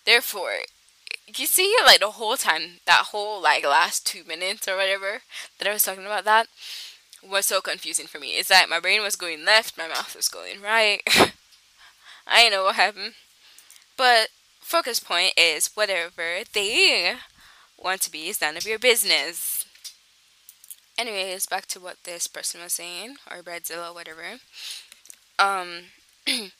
Therefore, 0.05 0.59
you 1.27 1.45
see, 1.45 1.75
like 1.85 1.99
the 1.99 2.11
whole 2.11 2.37
time, 2.37 2.79
that 2.85 3.07
whole 3.11 3.41
like 3.41 3.63
last 3.63 4.05
two 4.05 4.23
minutes 4.25 4.67
or 4.67 4.75
whatever 4.75 5.21
that 5.57 5.67
I 5.67 5.73
was 5.73 5.83
talking 5.83 6.05
about 6.05 6.25
that 6.25 6.47
was 7.27 7.45
so 7.45 7.61
confusing 7.61 8.07
for 8.07 8.19
me. 8.19 8.31
It's 8.37 8.49
like 8.49 8.69
my 8.69 8.79
brain 8.79 9.01
was 9.01 9.15
going 9.15 9.45
left, 9.45 9.77
my 9.77 9.87
mouth 9.87 10.15
was 10.15 10.27
going 10.27 10.61
right. 10.61 11.01
I 12.27 12.49
know 12.49 12.65
what 12.65 12.75
happened. 12.75 13.13
But 13.97 14.29
focus 14.59 14.99
point 14.99 15.33
is 15.37 15.71
whatever 15.75 16.43
they 16.53 17.15
want 17.77 18.01
to 18.01 18.11
be 18.11 18.27
is 18.29 18.41
none 18.41 18.57
of 18.57 18.65
your 18.65 18.79
business. 18.79 19.65
Anyways, 20.97 21.45
back 21.47 21.65
to 21.67 21.79
what 21.79 22.03
this 22.03 22.27
person 22.27 22.61
was 22.61 22.73
saying, 22.73 23.17
or 23.29 23.41
Bradzilla, 23.41 23.93
whatever. 23.93 24.39
Um, 25.39 25.85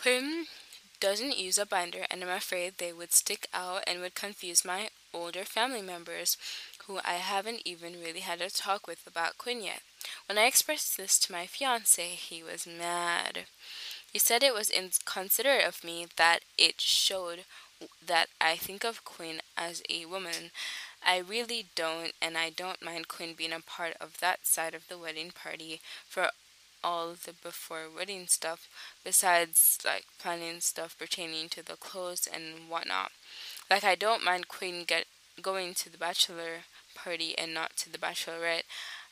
Quinn 0.00 0.46
doesn't 1.00 1.38
use 1.38 1.58
a 1.58 1.66
binder, 1.66 2.06
and 2.10 2.22
I'm 2.22 2.30
afraid 2.30 2.78
they 2.78 2.92
would 2.92 3.12
stick 3.12 3.48
out 3.52 3.82
and 3.86 4.00
would 4.00 4.14
confuse 4.14 4.64
my 4.64 4.90
older 5.12 5.44
family 5.44 5.82
members 5.82 6.36
who 6.86 6.98
I 7.04 7.14
haven't 7.14 7.62
even 7.64 8.00
really 8.00 8.20
had 8.20 8.40
a 8.40 8.48
talk 8.48 8.86
with 8.86 9.06
about 9.06 9.38
Quinn 9.38 9.62
yet. 9.62 9.82
When 10.26 10.38
I 10.38 10.46
expressed 10.46 10.96
this 10.96 11.18
to 11.20 11.32
my 11.32 11.46
fiance, 11.46 12.02
he 12.10 12.42
was 12.42 12.66
mad. 12.66 13.46
He 14.12 14.18
said 14.18 14.42
it 14.42 14.54
was 14.54 14.70
inconsiderate 14.70 15.66
of 15.66 15.84
me 15.84 16.06
that 16.16 16.40
it 16.56 16.80
showed 16.80 17.44
that 18.04 18.28
I 18.40 18.56
think 18.56 18.84
of 18.84 19.04
Quinn 19.04 19.40
as 19.56 19.82
a 19.90 20.06
woman. 20.06 20.50
I 21.04 21.18
really 21.18 21.66
don't, 21.74 22.12
and 22.22 22.38
I 22.38 22.50
don't 22.50 22.82
mind 22.82 23.08
Quinn 23.08 23.34
being 23.36 23.52
a 23.52 23.60
part 23.60 23.94
of 24.00 24.20
that 24.20 24.46
side 24.46 24.74
of 24.74 24.88
the 24.88 24.98
wedding 24.98 25.30
party 25.30 25.80
for 26.08 26.30
all 26.82 27.14
the 27.14 27.32
before 27.32 27.86
wedding 27.94 28.26
stuff, 28.26 28.68
besides 29.04 29.78
like 29.84 30.06
planning 30.18 30.60
stuff 30.60 30.96
pertaining 30.98 31.48
to 31.50 31.64
the 31.64 31.76
clothes 31.76 32.28
and 32.32 32.68
whatnot. 32.68 33.12
Like 33.70 33.84
I 33.84 33.94
don't 33.94 34.24
mind 34.24 34.48
Quinn 34.48 34.84
get 34.86 35.06
going 35.40 35.74
to 35.74 35.90
the 35.90 35.98
bachelor 35.98 36.64
party 36.94 37.36
and 37.36 37.54
not 37.54 37.76
to 37.76 37.90
the 37.90 37.98
bachelorette. 37.98 38.64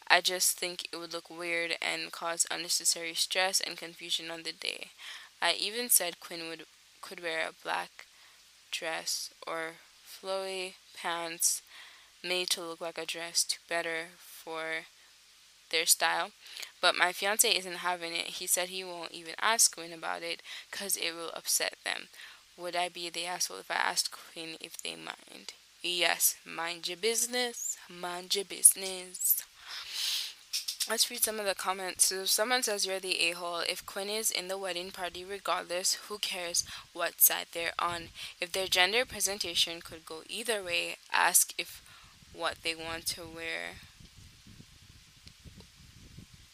I 0.08 0.20
just 0.20 0.58
think 0.58 0.88
it 0.92 0.96
would 0.96 1.12
look 1.12 1.28
weird 1.28 1.76
and 1.82 2.12
cause 2.12 2.46
unnecessary 2.50 3.14
stress 3.14 3.60
and 3.60 3.76
confusion 3.76 4.30
on 4.30 4.42
the 4.44 4.52
day. 4.52 4.90
I 5.42 5.54
even 5.58 5.88
said 5.88 6.20
Quinn 6.20 6.48
would 6.48 6.66
could 7.00 7.22
wear 7.22 7.46
a 7.46 7.52
black 7.62 8.06
dress 8.70 9.30
or 9.46 9.74
flowy 10.04 10.74
pants 10.96 11.62
made 12.22 12.50
to 12.50 12.62
look 12.62 12.80
like 12.80 12.98
a 12.98 13.06
dress 13.06 13.44
to 13.44 13.58
better 13.68 14.06
for 14.18 14.86
their 15.70 15.86
style. 15.86 16.30
But 16.80 16.94
my 16.96 17.12
fiance 17.12 17.48
isn't 17.48 17.76
having 17.76 18.12
it. 18.12 18.26
He 18.26 18.46
said 18.46 18.68
he 18.68 18.84
won't 18.84 19.12
even 19.12 19.34
ask 19.40 19.74
Quinn 19.74 19.92
about 19.92 20.22
it 20.22 20.42
because 20.70 20.96
it 20.96 21.14
will 21.14 21.30
upset 21.34 21.74
them. 21.84 22.08
Would 22.56 22.76
I 22.76 22.88
be 22.88 23.10
the 23.10 23.26
asshole 23.26 23.58
if 23.58 23.70
I 23.70 23.74
asked 23.74 24.10
Quinn 24.10 24.56
if 24.60 24.76
they 24.82 24.94
mind? 24.94 25.52
Yes, 25.82 26.36
mind 26.44 26.88
your 26.88 26.96
business. 26.96 27.76
Mind 27.88 28.34
your 28.34 28.44
business. 28.44 29.42
Let's 30.88 31.10
read 31.10 31.22
some 31.22 31.40
of 31.40 31.46
the 31.46 31.54
comments. 31.54 32.06
So 32.06 32.24
someone 32.24 32.62
says 32.62 32.86
you're 32.86 33.00
the 33.00 33.20
a-hole. 33.30 33.62
If 33.68 33.84
Quinn 33.84 34.08
is 34.08 34.30
in 34.30 34.48
the 34.48 34.56
wedding 34.56 34.90
party 34.92 35.24
regardless, 35.24 35.94
who 36.08 36.18
cares 36.18 36.64
what 36.92 37.20
side 37.20 37.46
they're 37.52 37.72
on? 37.78 38.10
If 38.40 38.52
their 38.52 38.68
gender 38.68 39.04
presentation 39.04 39.80
could 39.80 40.06
go 40.06 40.22
either 40.28 40.62
way, 40.62 40.96
ask 41.12 41.52
if 41.58 41.82
what 42.32 42.58
they 42.62 42.74
want 42.74 43.06
to 43.06 43.22
wear 43.22 43.78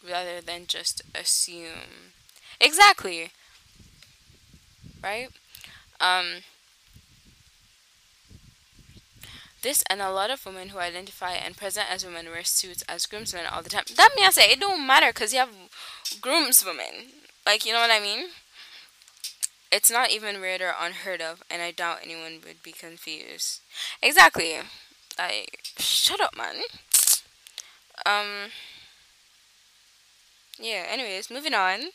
rather 0.08 0.40
than 0.40 0.66
just 0.66 1.02
assume. 1.14 2.12
Exactly. 2.60 3.32
Right? 5.02 5.28
Um 6.00 6.42
this 9.62 9.82
and 9.88 10.00
a 10.00 10.10
lot 10.10 10.30
of 10.30 10.44
women 10.44 10.70
who 10.70 10.78
identify 10.78 11.32
and 11.32 11.56
present 11.56 11.88
as 11.90 12.04
women 12.04 12.26
wear 12.26 12.44
suits 12.44 12.82
as 12.88 13.06
groomsmen 13.06 13.46
all 13.46 13.62
the 13.62 13.70
time. 13.70 13.84
That 13.96 14.10
means 14.16 14.36
it 14.38 14.60
don't 14.60 14.86
matter 14.86 15.08
because 15.08 15.32
you 15.32 15.38
have 15.38 15.50
groomswomen. 16.20 17.12
Like, 17.46 17.64
you 17.64 17.72
know 17.72 17.80
what 17.80 17.90
I 17.90 18.00
mean? 18.00 18.26
It's 19.72 19.90
not 19.90 20.10
even 20.10 20.40
weird 20.40 20.60
or 20.60 20.74
unheard 20.78 21.20
of, 21.20 21.42
and 21.50 21.62
I 21.62 21.70
doubt 21.72 22.00
anyone 22.02 22.40
would 22.44 22.62
be 22.62 22.72
confused. 22.72 23.60
Exactly. 24.02 24.58
Like, 25.18 25.60
shut 25.78 26.20
up, 26.20 26.36
man. 26.36 26.62
Um. 28.06 28.50
Yeah. 30.62 30.86
Anyways, 30.88 31.30
moving 31.30 31.54
on. 31.54 31.90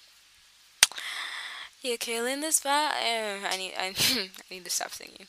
Yeah, 1.81 1.95
killing 1.97 2.41
this 2.41 2.57
spot. 2.57 2.95
Uh, 2.95 3.47
I 3.47 3.57
need. 3.57 3.73
I, 3.77 3.93
I 3.97 4.29
need 4.51 4.65
to 4.65 4.69
stop 4.71 4.91
singing. 4.91 5.27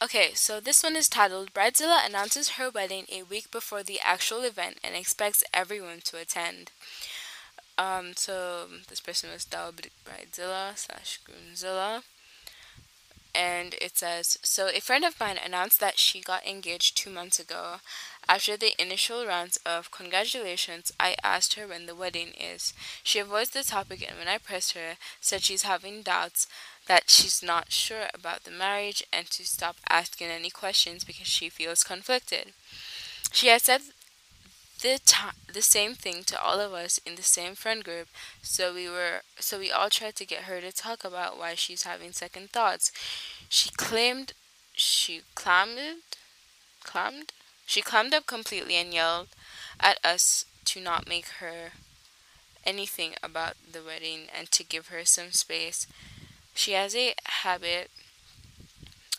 Okay, 0.00 0.30
so 0.34 0.60
this 0.60 0.82
one 0.84 0.94
is 0.94 1.08
titled 1.08 1.52
Bridezilla 1.52 2.06
announces 2.06 2.50
her 2.50 2.70
wedding 2.70 3.06
a 3.10 3.24
week 3.24 3.50
before 3.50 3.82
the 3.82 3.98
actual 3.98 4.42
event 4.42 4.76
and 4.84 4.94
expects 4.94 5.42
everyone 5.52 6.00
to 6.04 6.18
attend. 6.18 6.70
Um, 7.76 8.12
so 8.14 8.66
this 8.88 9.00
person 9.00 9.30
was 9.32 9.44
dubbed 9.44 9.90
Bridezilla 10.04 10.76
slash 10.76 11.18
Groomzilla. 11.26 12.02
And 13.34 13.74
it 13.80 13.96
says, 13.98 14.38
So 14.42 14.68
a 14.68 14.80
friend 14.80 15.04
of 15.04 15.18
mine 15.20 15.38
announced 15.42 15.80
that 15.80 15.98
she 15.98 16.20
got 16.20 16.46
engaged 16.46 16.96
two 16.96 17.10
months 17.10 17.38
ago. 17.38 17.76
After 18.28 18.56
the 18.56 18.80
initial 18.80 19.24
rounds 19.26 19.58
of 19.64 19.90
congratulations, 19.90 20.92
I 21.00 21.16
asked 21.22 21.54
her 21.54 21.66
when 21.66 21.86
the 21.86 21.94
wedding 21.94 22.32
is. 22.38 22.74
She 23.02 23.18
avoids 23.18 23.50
the 23.50 23.62
topic 23.64 24.04
and 24.06 24.18
when 24.18 24.28
I 24.28 24.38
pressed 24.38 24.72
her, 24.72 24.96
said 25.20 25.42
she's 25.42 25.62
having 25.62 26.02
doubts 26.02 26.46
that 26.86 27.10
she's 27.10 27.42
not 27.42 27.70
sure 27.72 28.08
about 28.12 28.44
the 28.44 28.50
marriage 28.50 29.02
and 29.12 29.30
to 29.30 29.46
stop 29.46 29.76
asking 29.88 30.28
any 30.28 30.50
questions 30.50 31.04
because 31.04 31.26
she 31.28 31.48
feels 31.48 31.84
conflicted. 31.84 32.52
She 33.32 33.48
has 33.48 33.62
said 33.62 33.82
the 34.82 34.98
t- 35.04 35.16
the 35.52 35.62
same 35.62 35.94
thing 35.94 36.24
to 36.24 36.40
all 36.40 36.60
of 36.60 36.72
us 36.72 36.98
in 36.98 37.16
the 37.16 37.22
same 37.22 37.54
friend 37.54 37.82
group, 37.84 38.08
so 38.42 38.72
we 38.74 38.88
were 38.88 39.22
so 39.38 39.58
we 39.58 39.70
all 39.70 39.90
tried 39.90 40.16
to 40.16 40.26
get 40.26 40.44
her 40.44 40.60
to 40.60 40.72
talk 40.72 41.04
about 41.04 41.38
why 41.38 41.54
she's 41.54 41.82
having 41.84 42.12
second 42.12 42.50
thoughts. 42.50 42.92
She 43.48 43.70
claimed 43.70 44.32
she 44.72 45.22
clammed 45.34 46.02
clammed 46.84 47.32
she 47.66 47.82
clammed 47.82 48.14
up 48.14 48.26
completely 48.26 48.76
and 48.76 48.94
yelled 48.94 49.28
at 49.80 49.98
us 50.04 50.46
to 50.66 50.80
not 50.80 51.08
make 51.08 51.26
her 51.40 51.72
anything 52.64 53.14
about 53.22 53.54
the 53.70 53.82
wedding 53.82 54.22
and 54.36 54.50
to 54.52 54.64
give 54.64 54.88
her 54.88 55.04
some 55.04 55.32
space. 55.32 55.86
She 56.54 56.72
has 56.72 56.94
a 56.96 57.14
habit 57.24 57.90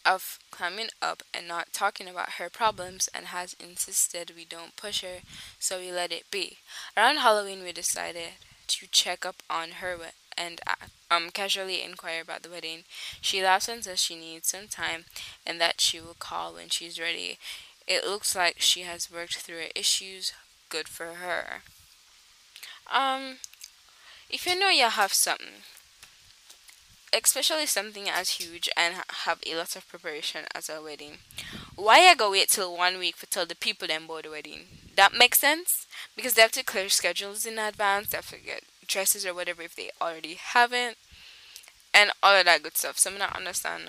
of 0.05 0.39
climbing 0.51 0.89
up 1.01 1.23
and 1.33 1.47
not 1.47 1.73
talking 1.73 2.07
about 2.07 2.33
her 2.33 2.49
problems 2.49 3.09
and 3.13 3.27
has 3.27 3.55
insisted 3.59 4.33
we 4.35 4.45
don't 4.45 4.75
push 4.75 5.01
her, 5.01 5.19
so 5.59 5.79
we 5.79 5.91
let 5.91 6.11
it 6.11 6.31
be. 6.31 6.57
Around 6.97 7.17
Halloween, 7.17 7.63
we 7.63 7.71
decided 7.71 8.33
to 8.67 8.87
check 8.91 9.25
up 9.25 9.41
on 9.49 9.71
her 9.81 9.97
and 10.37 10.61
uh, 10.67 10.85
um 11.11 11.29
casually 11.31 11.81
inquire 11.83 12.21
about 12.21 12.43
the 12.43 12.49
wedding. 12.49 12.83
She 13.19 13.43
laughs 13.43 13.67
and 13.67 13.83
says 13.83 13.99
she 14.01 14.15
needs 14.15 14.47
some 14.49 14.67
time 14.67 15.05
and 15.45 15.59
that 15.59 15.81
she 15.81 15.99
will 15.99 16.15
call 16.17 16.53
when 16.53 16.69
she's 16.69 16.99
ready. 16.99 17.37
It 17.87 18.05
looks 18.05 18.35
like 18.35 18.59
she 18.59 18.81
has 18.81 19.11
worked 19.11 19.37
through 19.37 19.57
her 19.57 19.71
issues. 19.75 20.33
Good 20.69 20.87
for 20.87 21.15
her. 21.15 21.63
Um, 22.91 23.37
if 24.29 24.45
you 24.45 24.57
know 24.59 24.69
you 24.69 24.89
have 24.89 25.13
something, 25.13 25.63
especially 27.13 27.65
something 27.65 28.09
as 28.09 28.31
huge 28.31 28.69
and 28.77 28.95
have 29.25 29.39
a 29.45 29.55
lot 29.55 29.75
of 29.75 29.87
preparation 29.87 30.45
as 30.53 30.69
a 30.69 30.81
wedding. 30.81 31.17
Why 31.75 31.99
I 32.07 32.15
go 32.15 32.31
wait 32.31 32.49
till 32.49 32.75
one 32.75 32.99
week 32.99 33.15
for 33.15 33.25
tell 33.25 33.45
the 33.45 33.55
people 33.55 33.87
them 33.87 34.05
about 34.05 34.23
the 34.23 34.29
wedding? 34.31 34.61
That 34.95 35.13
makes 35.17 35.39
sense 35.39 35.87
because 36.15 36.33
they 36.33 36.41
have 36.41 36.51
to 36.53 36.63
clear 36.63 36.89
schedules 36.89 37.45
in 37.45 37.57
advance. 37.57 38.09
They 38.09 38.17
have 38.17 38.29
to 38.29 38.37
get 38.37 38.63
dresses 38.87 39.25
or 39.25 39.33
whatever 39.33 39.61
if 39.61 39.75
they 39.75 39.91
already 40.01 40.33
haven't, 40.35 40.97
and 41.93 42.11
all 42.21 42.35
of 42.35 42.45
that 42.45 42.63
good 42.63 42.77
stuff. 42.77 42.97
So 42.97 43.11
I'm 43.11 43.17
not 43.17 43.35
understand 43.35 43.83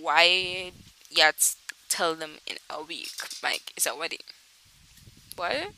why 0.00 0.72
to 1.10 1.56
tell 1.88 2.14
them 2.14 2.32
in 2.46 2.56
a 2.68 2.82
week 2.82 3.10
like 3.42 3.72
it's 3.76 3.86
a 3.86 3.96
wedding. 3.96 4.18
What? 5.36 5.72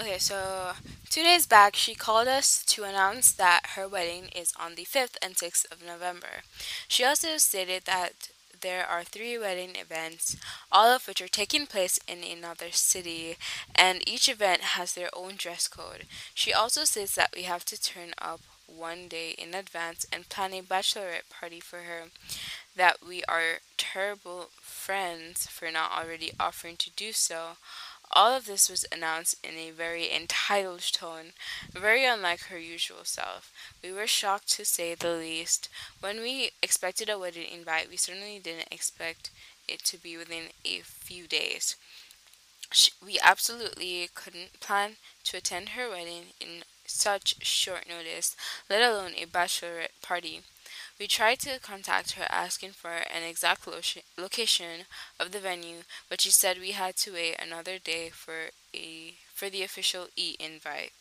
Okay, 0.00 0.16
so 0.16 0.72
two 1.10 1.22
days 1.22 1.46
back, 1.46 1.76
she 1.76 1.94
called 1.94 2.26
us 2.26 2.64
to 2.64 2.84
announce 2.84 3.32
that 3.32 3.72
her 3.74 3.86
wedding 3.86 4.30
is 4.34 4.54
on 4.58 4.74
the 4.74 4.86
5th 4.86 5.16
and 5.20 5.34
6th 5.34 5.70
of 5.70 5.84
November. 5.84 6.40
She 6.88 7.04
also 7.04 7.36
stated 7.36 7.82
that 7.84 8.30
there 8.62 8.86
are 8.86 9.04
three 9.04 9.36
wedding 9.36 9.76
events, 9.76 10.38
all 10.72 10.86
of 10.86 11.06
which 11.06 11.20
are 11.20 11.28
taking 11.28 11.66
place 11.66 12.00
in 12.08 12.24
another 12.24 12.70
city, 12.70 13.36
and 13.74 14.08
each 14.08 14.26
event 14.26 14.62
has 14.62 14.94
their 14.94 15.10
own 15.12 15.34
dress 15.36 15.68
code. 15.68 16.06
She 16.32 16.50
also 16.50 16.84
says 16.84 17.14
that 17.16 17.34
we 17.36 17.42
have 17.42 17.66
to 17.66 17.80
turn 17.80 18.14
up 18.16 18.40
one 18.66 19.06
day 19.06 19.34
in 19.36 19.52
advance 19.52 20.06
and 20.10 20.30
plan 20.30 20.54
a 20.54 20.62
bachelorette 20.62 21.28
party 21.28 21.60
for 21.60 21.80
her. 21.80 22.04
That 22.74 23.06
we 23.06 23.22
are 23.24 23.58
terrible 23.76 24.48
friends 24.62 25.46
for 25.46 25.70
not 25.70 25.92
already 25.92 26.32
offering 26.40 26.76
to 26.76 26.90
do 26.90 27.12
so. 27.12 27.56
All 28.12 28.32
of 28.34 28.46
this 28.46 28.68
was 28.68 28.84
announced 28.90 29.36
in 29.44 29.56
a 29.56 29.70
very 29.70 30.12
entitled 30.12 30.82
tone, 30.92 31.32
very 31.72 32.04
unlike 32.04 32.42
her 32.44 32.58
usual 32.58 33.04
self. 33.04 33.52
We 33.82 33.92
were 33.92 34.08
shocked 34.08 34.50
to 34.52 34.64
say 34.64 34.94
the 34.94 35.12
least. 35.12 35.68
When 36.00 36.20
we 36.20 36.50
expected 36.60 37.08
a 37.08 37.18
wedding 37.18 37.46
invite, 37.52 37.88
we 37.88 37.96
certainly 37.96 38.40
didn't 38.40 38.72
expect 38.72 39.30
it 39.68 39.84
to 39.84 39.96
be 39.96 40.16
within 40.16 40.48
a 40.64 40.80
few 40.80 41.28
days. 41.28 41.76
We 43.04 43.18
absolutely 43.20 44.08
couldn't 44.14 44.60
plan 44.60 44.96
to 45.24 45.36
attend 45.36 45.70
her 45.70 45.88
wedding 45.88 46.34
in 46.40 46.64
such 46.86 47.44
short 47.46 47.88
notice, 47.88 48.36
let 48.68 48.82
alone 48.82 49.12
a 49.16 49.26
bachelorette 49.26 50.00
party. 50.02 50.42
We 51.00 51.08
tried 51.08 51.40
to 51.40 51.58
contact 51.58 52.12
her 52.12 52.26
asking 52.30 52.72
for 52.74 52.92
an 52.92 53.24
exact 53.24 53.66
lo- 53.66 53.80
location 54.16 54.86
of 55.18 55.32
the 55.32 55.40
venue, 55.40 55.82
but 56.08 56.20
she 56.20 56.30
said 56.30 56.60
we 56.60 56.72
had 56.72 56.94
to 56.98 57.14
wait 57.14 57.40
another 57.40 57.78
day 57.80 58.10
for 58.10 58.50
a 58.72 59.14
for 59.34 59.50
the 59.50 59.64
official 59.64 60.08
e-invite. 60.14 60.92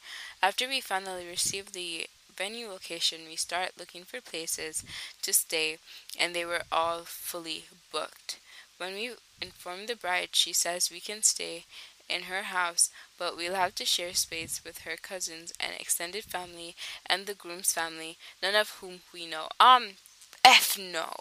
After 0.41 0.67
we 0.67 0.81
finally 0.81 1.27
received 1.27 1.73
the 1.73 2.07
venue 2.35 2.67
location, 2.69 3.25
we 3.27 3.35
started 3.35 3.73
looking 3.77 4.05
for 4.05 4.21
places 4.21 4.83
to 5.21 5.33
stay, 5.33 5.77
and 6.17 6.33
they 6.33 6.45
were 6.45 6.63
all 6.71 7.03
fully 7.03 7.65
booked. 7.91 8.39
When 8.77 8.93
we 8.95 9.11
informed 9.41 9.89
the 9.89 9.95
bride, 9.95 10.29
she 10.33 10.53
says 10.53 10.89
we 10.89 11.01
can 11.01 11.21
stay 11.21 11.65
in 12.09 12.23
her 12.23 12.43
house, 12.43 12.89
but 13.17 13.37
we'll 13.37 13.55
have 13.55 13.75
to 13.75 13.85
share 13.85 14.13
space 14.13 14.61
with 14.63 14.79
her 14.79 14.97
cousins 14.97 15.53
and 15.59 15.73
extended 15.79 16.23
family 16.23 16.75
and 17.05 17.25
the 17.25 17.35
groom's 17.35 17.73
family, 17.73 18.17
none 18.41 18.55
of 18.55 18.71
whom 18.81 19.01
we 19.13 19.25
know. 19.25 19.49
Um, 19.59 19.97
F 20.43 20.77
no. 20.77 21.13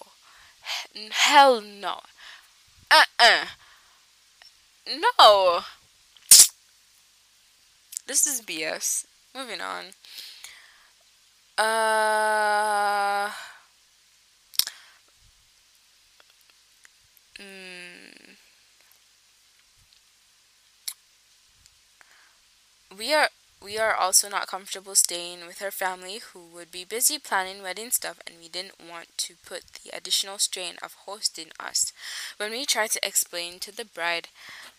Hell 1.10 1.60
no. 1.62 2.00
Uh 2.90 3.04
uh. 3.18 3.46
No. 4.86 5.62
This 8.06 8.26
is 8.26 8.40
BS. 8.42 9.06
Moving 9.34 9.60
on. 9.60 9.92
Uh. 11.58 13.30
Mm. 17.38 18.27
We 22.98 23.14
are 23.14 23.28
we 23.62 23.78
are 23.78 23.94
also 23.94 24.28
not 24.28 24.48
comfortable 24.48 24.94
staying 24.96 25.46
with 25.46 25.60
her 25.60 25.70
family 25.70 26.18
who 26.18 26.40
would 26.54 26.70
be 26.72 26.84
busy 26.84 27.18
planning 27.18 27.62
wedding 27.62 27.90
stuff 27.90 28.20
and 28.26 28.36
we 28.40 28.48
didn't 28.48 28.80
want 28.80 29.16
to 29.18 29.34
put 29.46 29.62
the 29.72 29.96
additional 29.96 30.38
strain 30.38 30.74
of 30.82 30.94
hosting 31.06 31.48
us. 31.60 31.92
When 32.36 32.50
we 32.50 32.66
tried 32.66 32.90
to 32.92 33.06
explain 33.06 33.58
to 33.60 33.72
the 33.76 33.84
bride 33.84 34.28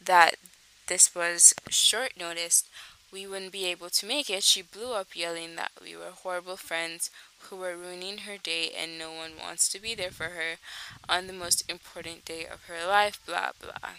that 0.03 0.35
this 0.87 1.15
was 1.15 1.53
short 1.69 2.13
notice, 2.17 2.63
we 3.11 3.25
wouldn't 3.25 3.51
be 3.53 3.65
able 3.65 3.89
to 3.89 4.05
make 4.05 4.29
it, 4.29 4.43
she 4.43 4.61
blew 4.61 4.93
up 4.93 5.15
yelling 5.15 5.55
that 5.55 5.71
we 5.81 5.95
were 5.95 6.11
horrible 6.11 6.57
friends 6.57 7.09
who 7.43 7.63
are 7.63 7.75
ruining 7.75 8.19
her 8.19 8.37
day 8.37 8.71
and 8.77 8.97
no 8.97 9.11
one 9.11 9.31
wants 9.39 9.69
to 9.69 9.81
be 9.81 9.95
there 9.95 10.11
for 10.11 10.25
her 10.25 10.57
on 11.07 11.27
the 11.27 11.33
most 11.33 11.69
important 11.69 12.25
day 12.25 12.45
of 12.45 12.65
her 12.65 12.87
life, 12.87 13.19
blah 13.25 13.51
blah. 13.59 13.91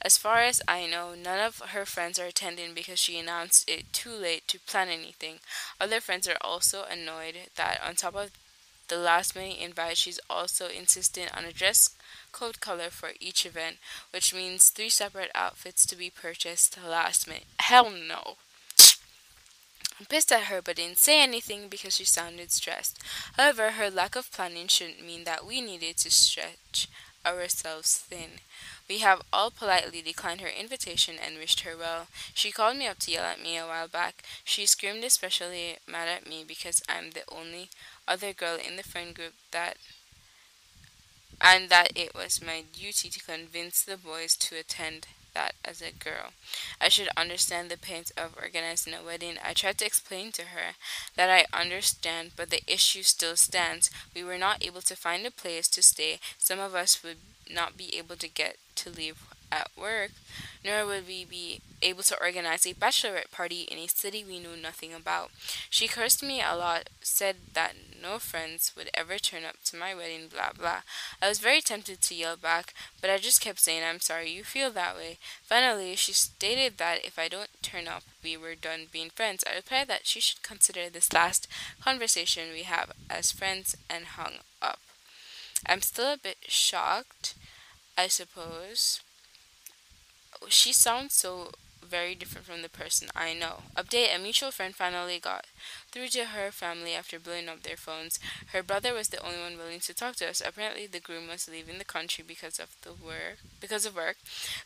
As 0.00 0.18
far 0.18 0.38
as 0.38 0.60
I 0.66 0.86
know, 0.86 1.14
none 1.14 1.38
of 1.38 1.58
her 1.68 1.84
friends 1.84 2.18
are 2.18 2.26
attending 2.26 2.74
because 2.74 2.98
she 2.98 3.18
announced 3.18 3.68
it 3.68 3.92
too 3.92 4.10
late 4.10 4.48
to 4.48 4.58
plan 4.58 4.88
anything. 4.88 5.36
Other 5.80 6.00
friends 6.00 6.26
are 6.26 6.38
also 6.40 6.84
annoyed 6.90 7.36
that 7.56 7.80
on 7.86 7.94
top 7.94 8.16
of 8.16 8.30
the 8.88 8.98
last 8.98 9.34
minute 9.36 9.58
invite, 9.58 9.96
she's 9.96 10.20
also 10.28 10.68
insistent 10.68 11.36
on 11.36 11.44
a 11.44 11.52
dress 11.52 11.90
code 12.32 12.60
color 12.60 12.90
for 12.90 13.12
each 13.20 13.46
event, 13.46 13.76
which 14.10 14.34
means 14.34 14.68
three 14.68 14.88
separate 14.88 15.30
outfits 15.34 15.86
to 15.86 15.96
be 15.96 16.10
purchased 16.10 16.76
last 16.84 17.26
minute. 17.28 17.46
Hell 17.60 17.90
no. 17.90 18.36
I'm 20.02 20.06
pissed 20.06 20.32
at 20.32 20.46
her 20.50 20.60
but 20.60 20.74
didn't 20.74 20.98
say 20.98 21.22
anything 21.22 21.68
because 21.68 21.94
she 21.94 22.04
sounded 22.04 22.50
stressed. 22.50 22.98
However, 23.36 23.70
her 23.70 23.88
lack 23.88 24.16
of 24.16 24.32
planning 24.32 24.66
shouldn't 24.66 25.06
mean 25.06 25.22
that 25.22 25.46
we 25.46 25.60
needed 25.60 25.96
to 25.98 26.10
stretch 26.10 26.88
ourselves 27.24 27.98
thin. 27.98 28.40
We 28.88 28.98
have 28.98 29.22
all 29.32 29.52
politely 29.52 30.02
declined 30.02 30.40
her 30.40 30.48
invitation 30.48 31.18
and 31.24 31.38
wished 31.38 31.60
her 31.60 31.76
well. 31.78 32.08
She 32.34 32.50
called 32.50 32.78
me 32.78 32.88
up 32.88 32.98
to 32.98 33.12
yell 33.12 33.22
at 33.22 33.40
me 33.40 33.56
a 33.56 33.64
while 33.64 33.86
back. 33.86 34.24
She 34.42 34.66
screamed 34.66 35.04
especially 35.04 35.76
mad 35.86 36.08
at 36.08 36.28
me 36.28 36.42
because 36.44 36.82
I'm 36.88 37.12
the 37.12 37.22
only 37.30 37.70
other 38.08 38.32
girl 38.32 38.56
in 38.56 38.74
the 38.74 38.82
friend 38.82 39.14
group 39.14 39.34
that 39.52 39.76
and 41.40 41.68
that 41.68 41.92
it 41.94 42.12
was 42.12 42.42
my 42.44 42.64
duty 42.72 43.08
to 43.08 43.20
convince 43.20 43.84
the 43.84 43.96
boys 43.96 44.34
to 44.38 44.56
attend 44.56 45.06
that 45.34 45.54
as 45.64 45.80
a 45.82 45.92
girl. 45.92 46.32
I 46.80 46.88
should 46.88 47.08
understand 47.16 47.70
the 47.70 47.78
pains 47.78 48.10
of 48.16 48.36
organizing 48.40 48.94
a 48.94 49.02
wedding. 49.04 49.36
I 49.44 49.52
tried 49.52 49.78
to 49.78 49.86
explain 49.86 50.32
to 50.32 50.42
her 50.46 50.74
that 51.16 51.30
I 51.30 51.46
understand, 51.58 52.32
but 52.36 52.50
the 52.50 52.62
issue 52.66 53.02
still 53.02 53.36
stands. 53.36 53.90
We 54.14 54.24
were 54.24 54.38
not 54.38 54.64
able 54.64 54.82
to 54.82 54.96
find 54.96 55.26
a 55.26 55.30
place 55.30 55.68
to 55.68 55.82
stay. 55.82 56.18
Some 56.38 56.58
of 56.58 56.74
us 56.74 57.02
would 57.02 57.18
not 57.50 57.76
be 57.76 57.96
able 57.98 58.16
to 58.16 58.28
get 58.28 58.56
to 58.76 58.90
leave 58.90 59.22
at 59.52 59.70
work, 59.76 60.12
nor 60.64 60.86
would 60.86 61.06
we 61.06 61.24
be 61.24 61.60
able 61.82 62.02
to 62.04 62.20
organize 62.20 62.64
a 62.64 62.74
bachelorette 62.74 63.30
party 63.30 63.62
in 63.62 63.78
a 63.78 63.86
city 63.86 64.24
we 64.24 64.38
knew 64.38 64.56
nothing 64.60 64.94
about. 64.94 65.30
She 65.68 65.88
cursed 65.88 66.22
me 66.22 66.40
a 66.40 66.56
lot, 66.56 66.88
said 67.02 67.36
that 67.52 67.74
no 68.02 68.18
friends 68.18 68.72
would 68.76 68.90
ever 68.94 69.18
turn 69.18 69.44
up 69.44 69.56
to 69.66 69.76
my 69.76 69.94
wedding, 69.94 70.28
blah 70.32 70.52
blah. 70.58 70.80
I 71.20 71.28
was 71.28 71.38
very 71.38 71.60
tempted 71.60 72.00
to 72.00 72.14
yell 72.14 72.36
back, 72.36 72.72
but 73.00 73.10
I 73.10 73.18
just 73.18 73.40
kept 73.40 73.60
saying, 73.60 73.82
I'm 73.84 74.00
sorry 74.00 74.30
you 74.30 74.42
feel 74.42 74.70
that 74.72 74.96
way. 74.96 75.18
Finally, 75.42 75.96
she 75.96 76.12
stated 76.12 76.78
that 76.78 77.04
if 77.04 77.18
I 77.18 77.28
don't 77.28 77.50
turn 77.60 77.86
up, 77.86 78.04
we 78.24 78.36
were 78.36 78.54
done 78.54 78.86
being 78.90 79.10
friends. 79.10 79.44
I 79.46 79.56
replied 79.56 79.88
that 79.88 80.06
she 80.06 80.20
should 80.20 80.42
consider 80.42 80.88
this 80.88 81.12
last 81.12 81.46
conversation 81.84 82.52
we 82.52 82.62
have 82.62 82.92
as 83.10 83.32
friends 83.32 83.76
and 83.90 84.04
hung 84.04 84.40
up. 84.60 84.78
I'm 85.66 85.82
still 85.82 86.12
a 86.12 86.16
bit 86.16 86.38
shocked, 86.48 87.34
I 87.96 88.08
suppose. 88.08 89.01
She 90.48 90.72
sounds 90.72 91.14
so 91.14 91.52
very 91.82 92.14
different 92.14 92.46
from 92.46 92.62
the 92.62 92.68
person 92.68 93.08
I 93.14 93.34
know. 93.34 93.64
Update 93.76 94.14
A 94.14 94.18
mutual 94.18 94.50
friend 94.50 94.74
finally 94.74 95.18
got 95.18 95.46
through 95.90 96.08
to 96.08 96.26
her 96.26 96.50
family 96.50 96.94
after 96.94 97.18
blowing 97.18 97.48
up 97.48 97.62
their 97.62 97.76
phones. 97.76 98.18
Her 98.52 98.62
brother 98.62 98.94
was 98.94 99.08
the 99.08 99.22
only 99.24 99.38
one 99.40 99.58
willing 99.58 99.80
to 99.80 99.94
talk 99.94 100.16
to 100.16 100.28
us. 100.28 100.40
Apparently, 100.44 100.86
the 100.86 101.00
groom 101.00 101.28
was 101.28 101.48
leaving 101.48 101.78
the 101.78 101.84
country 101.84 102.24
because 102.26 102.58
of 102.58 102.68
the 102.82 102.92
work. 102.92 103.38
Because 103.60 103.84
of 103.84 103.94
work, 103.94 104.16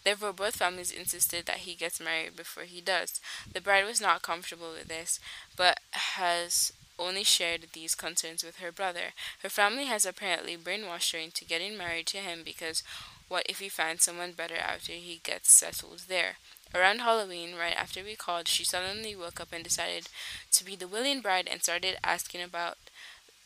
therefore, 0.04 0.32
both 0.32 0.56
families 0.56 0.90
insisted 0.92 1.46
that 1.46 1.58
he 1.58 1.74
gets 1.74 2.00
married 2.00 2.36
before 2.36 2.64
he 2.64 2.80
does. 2.80 3.20
The 3.52 3.60
bride 3.60 3.86
was 3.86 4.00
not 4.00 4.22
comfortable 4.22 4.70
with 4.72 4.88
this, 4.88 5.18
but 5.56 5.80
has 5.92 6.72
only 6.98 7.24
shared 7.24 7.66
these 7.72 7.94
concerns 7.94 8.42
with 8.44 8.56
her 8.58 8.72
brother. 8.72 9.12
Her 9.42 9.48
family 9.50 9.84
has 9.86 10.06
apparently 10.06 10.56
brainwashed 10.56 11.12
her 11.12 11.18
into 11.18 11.44
getting 11.44 11.76
married 11.76 12.06
to 12.08 12.18
him 12.18 12.42
because 12.44 12.82
what 13.28 13.46
if 13.48 13.58
he 13.58 13.68
finds 13.68 14.04
someone 14.04 14.32
better 14.32 14.56
after 14.56 14.92
he 14.92 15.20
gets 15.22 15.50
settled 15.50 16.04
there? 16.08 16.36
Around 16.74 17.00
Halloween, 17.00 17.54
right 17.54 17.74
after 17.76 18.02
we 18.02 18.16
called, 18.16 18.48
she 18.48 18.64
suddenly 18.64 19.16
woke 19.16 19.40
up 19.40 19.48
and 19.52 19.64
decided 19.64 20.08
to 20.52 20.64
be 20.64 20.76
the 20.76 20.88
willing 20.88 21.20
bride 21.20 21.48
and 21.50 21.62
started 21.62 21.96
asking 22.04 22.42
about 22.42 22.76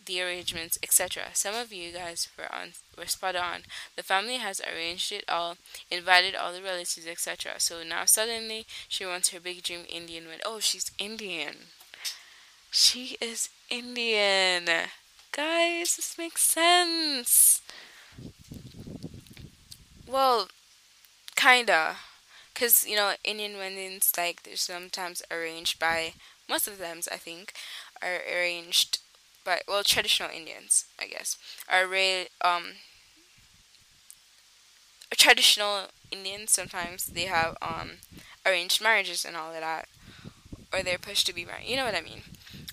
the 0.06 0.22
arrangements, 0.22 0.78
etc. 0.82 1.24
Some 1.34 1.54
of 1.54 1.72
you 1.72 1.92
guys 1.92 2.28
were 2.36 2.52
on 2.52 2.72
were 2.96 3.06
spot 3.06 3.36
on. 3.36 3.62
The 3.96 4.02
family 4.02 4.38
has 4.38 4.60
arranged 4.60 5.12
it 5.12 5.24
all, 5.28 5.56
invited 5.90 6.34
all 6.34 6.52
the 6.52 6.62
relatives, 6.62 7.06
etc. 7.06 7.52
So 7.58 7.82
now 7.82 8.04
suddenly 8.06 8.66
she 8.88 9.04
wants 9.06 9.30
her 9.30 9.40
big 9.40 9.62
dream 9.62 9.84
Indian 9.88 10.24
wedding. 10.24 10.42
Oh, 10.44 10.58
she's 10.58 10.90
Indian. 10.98 11.56
She 12.70 13.16
is 13.20 13.50
Indian. 13.68 14.64
Guys, 15.32 15.96
this 15.96 16.16
makes 16.18 16.42
sense. 16.42 17.62
Well, 20.10 20.48
kinda. 21.36 21.98
Because 22.54 22.86
you 22.86 22.96
know 22.96 23.14
Indian 23.24 23.56
weddings 23.58 24.12
like 24.16 24.42
they're 24.44 24.56
sometimes 24.56 25.22
arranged 25.30 25.78
by 25.78 26.14
most 26.48 26.68
of 26.68 26.78
them 26.78 27.00
I 27.12 27.16
think 27.18 27.54
are 28.02 28.20
arranged 28.30 29.00
by 29.44 29.62
well 29.68 29.84
traditional 29.84 30.30
Indians 30.30 30.86
I 30.98 31.06
guess 31.08 31.36
are 31.68 31.86
re- 31.86 32.28
um 32.42 32.74
traditional 35.16 35.86
Indians 36.10 36.52
sometimes 36.52 37.06
they 37.06 37.26
have 37.26 37.56
um 37.62 37.98
arranged 38.46 38.80
marriages 38.82 39.24
and 39.24 39.36
all 39.36 39.52
of 39.52 39.60
that 39.60 39.88
or 40.72 40.82
they're 40.82 40.98
pushed 40.98 41.26
to 41.26 41.34
be 41.34 41.44
married 41.44 41.66
you 41.66 41.76
know 41.76 41.84
what 41.84 41.94
I 41.94 42.00
mean 42.00 42.22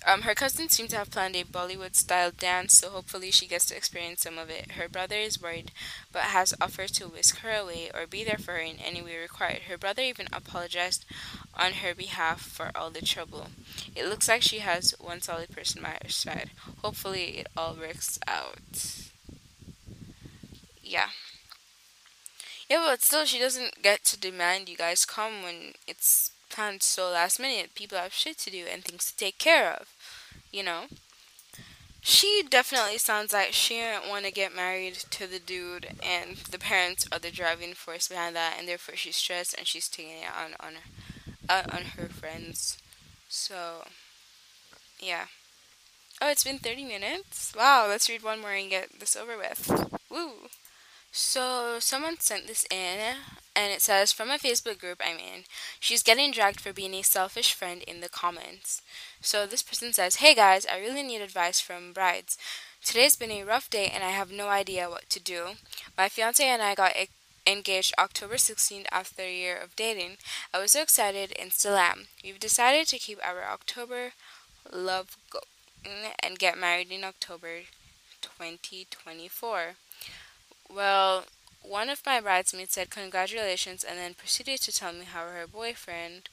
um, 0.06 0.22
her 0.22 0.34
cousins 0.34 0.72
seem 0.72 0.86
to 0.88 0.96
have 0.96 1.10
planned 1.10 1.36
a 1.36 1.44
Bollywood 1.44 1.94
style 1.94 2.30
dance, 2.30 2.78
so 2.78 2.90
hopefully 2.90 3.30
she 3.30 3.46
gets 3.46 3.66
to 3.66 3.76
experience 3.76 4.22
some 4.22 4.38
of 4.38 4.48
it. 4.48 4.72
Her 4.72 4.88
brother 4.88 5.16
is 5.16 5.40
worried, 5.42 5.72
but 6.12 6.22
has 6.22 6.54
offered 6.60 6.90
to 6.94 7.08
whisk 7.08 7.38
her 7.40 7.50
away 7.50 7.90
or 7.92 8.06
be 8.06 8.22
there 8.24 8.38
for 8.38 8.52
her 8.52 8.58
in 8.58 8.76
any 8.78 9.02
way 9.02 9.16
required. 9.18 9.62
Her 9.62 9.76
brother 9.76 10.02
even 10.02 10.28
apologized 10.32 11.04
on 11.54 11.72
her 11.74 11.94
behalf 11.94 12.40
for 12.40 12.70
all 12.74 12.90
the 12.90 13.02
trouble. 13.02 13.48
It 13.94 14.06
looks 14.06 14.28
like 14.28 14.42
she 14.42 14.60
has 14.60 14.94
one 14.98 15.20
solid 15.20 15.50
person 15.50 15.82
by 15.82 15.98
her 16.02 16.08
side. 16.08 16.50
Hopefully, 16.82 17.38
it 17.38 17.48
all 17.56 17.74
works 17.74 18.18
out. 18.26 19.08
Yeah. 20.82 21.08
Yeah, 22.68 22.84
but 22.86 23.02
still, 23.02 23.24
she 23.24 23.38
doesn't 23.38 23.82
get 23.82 24.04
to 24.06 24.18
demand 24.18 24.68
you 24.68 24.76
guys 24.76 25.04
come 25.04 25.42
when 25.42 25.72
it's 25.86 26.30
so 26.80 27.10
last 27.10 27.38
minute. 27.38 27.74
People 27.74 27.98
have 27.98 28.12
shit 28.12 28.38
to 28.38 28.50
do 28.50 28.64
and 28.70 28.84
things 28.84 29.10
to 29.10 29.16
take 29.16 29.38
care 29.38 29.72
of. 29.72 29.88
You 30.50 30.64
know? 30.64 30.84
She 32.00 32.42
definitely 32.48 32.98
sounds 32.98 33.32
like 33.32 33.52
she 33.52 33.74
didn't 33.74 34.08
want 34.08 34.24
to 34.24 34.32
get 34.32 34.54
married 34.54 34.94
to 35.10 35.26
the 35.26 35.38
dude, 35.38 35.88
and 36.02 36.36
the 36.36 36.58
parents 36.58 37.06
are 37.12 37.18
the 37.18 37.30
driving 37.30 37.74
force 37.74 38.08
behind 38.08 38.34
that, 38.36 38.56
and 38.58 38.66
therefore 38.66 38.96
she's 38.96 39.16
stressed 39.16 39.54
and 39.58 39.66
she's 39.66 39.88
taking 39.88 40.22
it 40.22 40.30
on 40.36 40.54
on 40.60 40.74
uh, 41.48 41.64
on 41.70 41.82
her 41.96 42.08
friends. 42.08 42.78
So, 43.28 43.84
yeah. 44.98 45.26
Oh, 46.20 46.30
it's 46.30 46.44
been 46.44 46.58
30 46.58 46.84
minutes? 46.84 47.52
Wow, 47.56 47.86
let's 47.88 48.08
read 48.08 48.22
one 48.22 48.40
more 48.40 48.52
and 48.52 48.70
get 48.70 48.98
this 48.98 49.14
over 49.14 49.36
with. 49.36 49.70
Woo! 50.10 50.48
So, 51.12 51.78
someone 51.78 52.18
sent 52.20 52.46
this 52.46 52.64
in, 52.70 53.16
and 53.58 53.72
it 53.72 53.82
says, 53.82 54.12
From 54.12 54.30
a 54.30 54.38
Facebook 54.38 54.78
group 54.78 55.02
I'm 55.04 55.18
in, 55.18 55.42
she's 55.80 56.04
getting 56.04 56.30
dragged 56.30 56.60
for 56.60 56.72
being 56.72 56.94
a 56.94 57.02
selfish 57.02 57.52
friend 57.52 57.82
in 57.82 58.00
the 58.00 58.08
comments. 58.08 58.82
So, 59.20 59.46
this 59.46 59.64
person 59.64 59.92
says, 59.92 60.16
Hey 60.16 60.32
guys, 60.34 60.64
I 60.64 60.78
really 60.78 61.02
need 61.02 61.20
advice 61.20 61.60
from 61.60 61.92
brides. 61.92 62.38
Today's 62.84 63.16
been 63.16 63.32
a 63.32 63.42
rough 63.42 63.68
day 63.68 63.90
and 63.92 64.04
I 64.04 64.10
have 64.10 64.30
no 64.30 64.48
idea 64.48 64.88
what 64.88 65.10
to 65.10 65.20
do. 65.20 65.54
My 65.96 66.08
fiance 66.08 66.44
and 66.44 66.62
I 66.62 66.76
got 66.76 66.92
engaged 67.44 67.94
October 67.98 68.36
16th 68.36 68.86
after 68.92 69.22
a 69.22 69.34
year 69.34 69.56
of 69.56 69.74
dating. 69.74 70.18
I 70.54 70.60
was 70.60 70.72
so 70.72 70.82
excited 70.82 71.32
and 71.36 71.52
still 71.52 71.74
am. 71.74 72.06
We've 72.22 72.38
decided 72.38 72.86
to 72.88 72.98
keep 72.98 73.18
our 73.26 73.42
October 73.42 74.12
love 74.72 75.16
going 75.30 76.12
and 76.22 76.38
get 76.38 76.56
married 76.58 76.92
in 76.92 77.02
October 77.02 77.62
2024. 78.20 79.74
Well, 80.72 81.24
one 81.62 81.88
of 81.88 82.04
my 82.06 82.20
bridesmaids 82.20 82.74
said 82.74 82.90
congratulations 82.90 83.84
and 83.84 83.98
then 83.98 84.14
proceeded 84.14 84.60
to 84.62 84.72
tell 84.72 84.92
me 84.92 85.04
how 85.04 85.26
her 85.26 85.46
boyfriend 85.46 86.28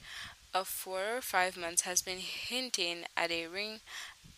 of 0.54 0.68
four 0.68 1.18
or 1.18 1.22
five 1.22 1.58
months 1.58 1.82
has 1.82 2.02
been 2.02 2.20
hinting 2.20 3.06
at 3.18 3.32
a 3.32 3.48
ring 3.48 3.82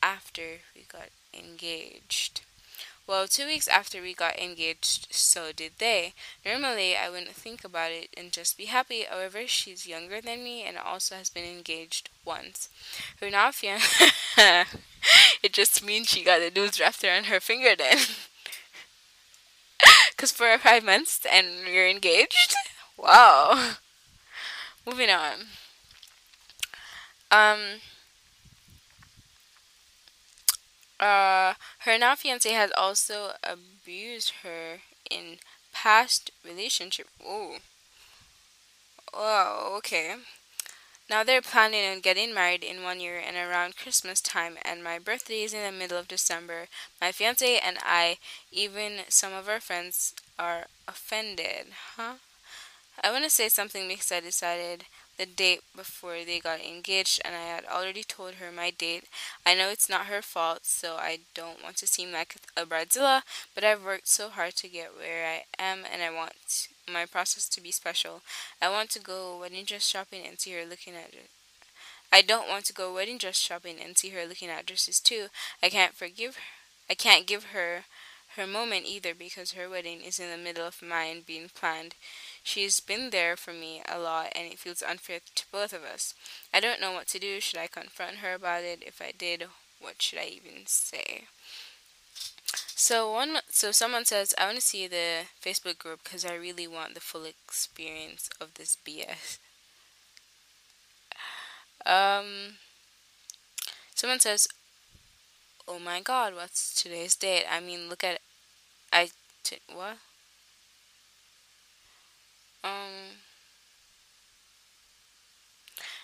after 0.01 0.59
we 0.75 0.85
got 0.91 1.09
engaged. 1.33 2.41
Well, 3.07 3.25
two 3.25 3.45
weeks 3.45 3.69
after 3.69 4.01
we 4.01 4.13
got 4.13 4.37
engaged, 4.37 5.07
so 5.11 5.53
did 5.53 5.73
they. 5.77 6.13
Normally, 6.45 6.97
I 6.97 7.09
wouldn't 7.09 7.35
think 7.35 7.63
about 7.63 7.91
it 7.91 8.09
and 8.17 8.33
just 8.33 8.57
be 8.57 8.65
happy. 8.65 9.03
However, 9.09 9.47
she's 9.47 9.87
younger 9.87 10.19
than 10.19 10.43
me 10.43 10.63
and 10.63 10.77
also 10.77 11.15
has 11.15 11.29
been 11.29 11.45
engaged 11.45 12.09
once. 12.25 12.67
Her 13.21 13.29
now 13.29 13.51
fiance. 13.51 14.07
it 15.41 15.53
just 15.53 15.85
means 15.85 16.09
she 16.09 16.21
got 16.21 16.39
the 16.39 16.59
news 16.59 16.81
wrapped 16.81 17.01
around 17.05 17.27
her 17.27 17.39
finger 17.39 17.77
then. 17.77 17.97
Because 20.17 20.31
for 20.33 20.57
five 20.59 20.83
months 20.83 21.25
and 21.31 21.67
you're 21.67 21.87
engaged? 21.87 22.55
Wow. 22.97 23.75
Moving 24.85 25.09
on. 25.11 25.47
Um. 27.31 27.81
Uh, 30.99 31.53
her 31.79 31.97
now 31.97 32.15
fiance 32.15 32.49
has 32.51 32.71
also 32.77 33.33
abused 33.43 34.31
her 34.43 34.81
in 35.09 35.39
past 35.71 36.31
relationship. 36.43 37.07
Oh. 37.23 37.57
Oh, 39.13 39.75
okay. 39.77 40.15
Now 41.09 41.23
they're 41.23 41.41
planning 41.41 41.85
on 41.89 42.01
getting 42.01 42.33
married 42.33 42.63
in 42.63 42.83
one 42.83 42.99
year 42.99 43.17
and 43.17 43.37
around 43.37 43.77
Christmas 43.77 44.19
time, 44.19 44.57
and 44.63 44.83
my 44.83 44.99
birthday 44.99 45.43
is 45.43 45.53
in 45.53 45.63
the 45.63 45.71
middle 45.71 45.97
of 45.97 46.07
December. 46.07 46.67
My 46.99 47.13
fiance 47.13 47.59
and 47.59 47.77
I, 47.81 48.17
even 48.51 49.01
some 49.07 49.33
of 49.33 49.47
our 49.47 49.61
friends, 49.61 50.13
are 50.37 50.67
offended. 50.87 51.67
Huh? 51.95 52.15
I 53.01 53.11
want 53.11 53.23
to 53.23 53.29
say 53.29 53.47
something 53.47 53.87
because 53.87 54.11
I 54.11 54.19
decided 54.19 54.85
the 55.17 55.25
date 55.25 55.61
before 55.75 56.23
they 56.25 56.39
got 56.39 56.59
engaged 56.59 57.21
and 57.25 57.35
I 57.35 57.41
had 57.41 57.65
already 57.65 58.03
told 58.03 58.35
her 58.35 58.51
my 58.51 58.69
date. 58.71 59.05
I 59.45 59.55
know 59.55 59.69
it's 59.69 59.89
not 59.89 60.05
her 60.07 60.21
fault, 60.21 60.59
so 60.65 60.95
I 60.95 61.19
don't 61.33 61.63
want 61.63 61.77
to 61.77 61.87
seem 61.87 62.11
like 62.11 62.35
a 62.55 62.65
bridezilla, 62.65 63.21
but 63.55 63.63
I've 63.63 63.83
worked 63.83 64.07
so 64.07 64.29
hard 64.29 64.55
to 64.57 64.67
get 64.67 64.95
where 64.95 65.25
I 65.27 65.43
am 65.61 65.79
and 65.91 66.01
I 66.01 66.09
want 66.13 66.67
my 66.91 67.05
process 67.05 67.49
to 67.49 67.61
be 67.61 67.71
special. 67.71 68.21
I 68.61 68.69
want 68.69 68.89
to 68.91 68.99
go 68.99 69.39
wedding 69.39 69.65
dress 69.65 69.85
shopping 69.87 70.21
and 70.27 70.39
see 70.39 70.53
her 70.53 70.65
looking 70.65 70.93
at 70.93 71.13
it. 71.13 71.29
I 72.11 72.21
don't 72.21 72.47
want 72.49 72.65
to 72.65 72.73
go 72.73 72.93
wedding 72.93 73.17
dress 73.17 73.37
shopping 73.37 73.77
and 73.83 73.97
see 73.97 74.09
her 74.09 74.25
looking 74.25 74.49
at 74.49 74.65
dresses 74.65 74.99
too. 74.99 75.27
I 75.61 75.69
can't 75.69 75.93
forgive 75.93 76.35
her. 76.35 76.41
I 76.89 76.93
can't 76.95 77.27
give 77.27 77.45
her 77.45 77.83
her 78.35 78.47
moment 78.47 78.85
either 78.85 79.13
because 79.13 79.53
her 79.53 79.69
wedding 79.69 80.01
is 80.01 80.19
in 80.19 80.29
the 80.29 80.37
middle 80.37 80.65
of 80.65 80.81
mine 80.81 81.23
being 81.25 81.49
planned. 81.53 81.95
She's 82.47 82.79
been 82.79 83.09
there 83.09 83.35
for 83.35 83.51
me 83.51 83.81
a 83.89 83.99
lot 83.99 84.31
and 84.33 84.47
it 84.47 84.57
feels 84.57 84.81
unfair 84.81 85.19
to 85.35 85.43
both 85.51 85.73
of 85.73 85.83
us. 85.83 86.13
I 86.53 86.61
don't 86.61 86.79
know 86.79 86.93
what 86.93 87.07
to 87.09 87.19
do. 87.19 87.41
Should 87.41 87.59
I 87.59 87.67
confront 87.67 88.19
her 88.19 88.33
about 88.35 88.63
it? 88.63 88.81
If 88.87 89.01
I 89.01 89.11
did, 89.11 89.47
what 89.81 90.01
should 90.01 90.19
I 90.19 90.27
even 90.27 90.65
say? 90.65 91.25
So 92.73 93.11
one 93.11 93.39
so 93.49 93.73
someone 93.73 94.05
says 94.05 94.33
I 94.37 94.45
want 94.45 94.55
to 94.55 94.61
see 94.61 94.87
the 94.87 95.25
Facebook 95.43 95.77
group 95.77 96.05
cuz 96.05 96.23
I 96.23 96.35
really 96.35 96.67
want 96.67 96.93
the 96.93 97.01
full 97.01 97.25
experience 97.25 98.29
of 98.39 98.53
this 98.53 98.77
BS. 98.77 99.39
Um 101.85 102.59
someone 103.93 104.21
says 104.21 104.47
oh 105.67 105.79
my 105.79 105.99
god, 105.99 106.33
what's 106.33 106.81
today's 106.81 107.17
date? 107.17 107.45
I 107.51 107.59
mean, 107.59 107.89
look 107.89 108.05
at 108.05 108.21
I 108.93 109.11
t- 109.43 109.59
what? 109.67 109.97
Um. 112.63 113.17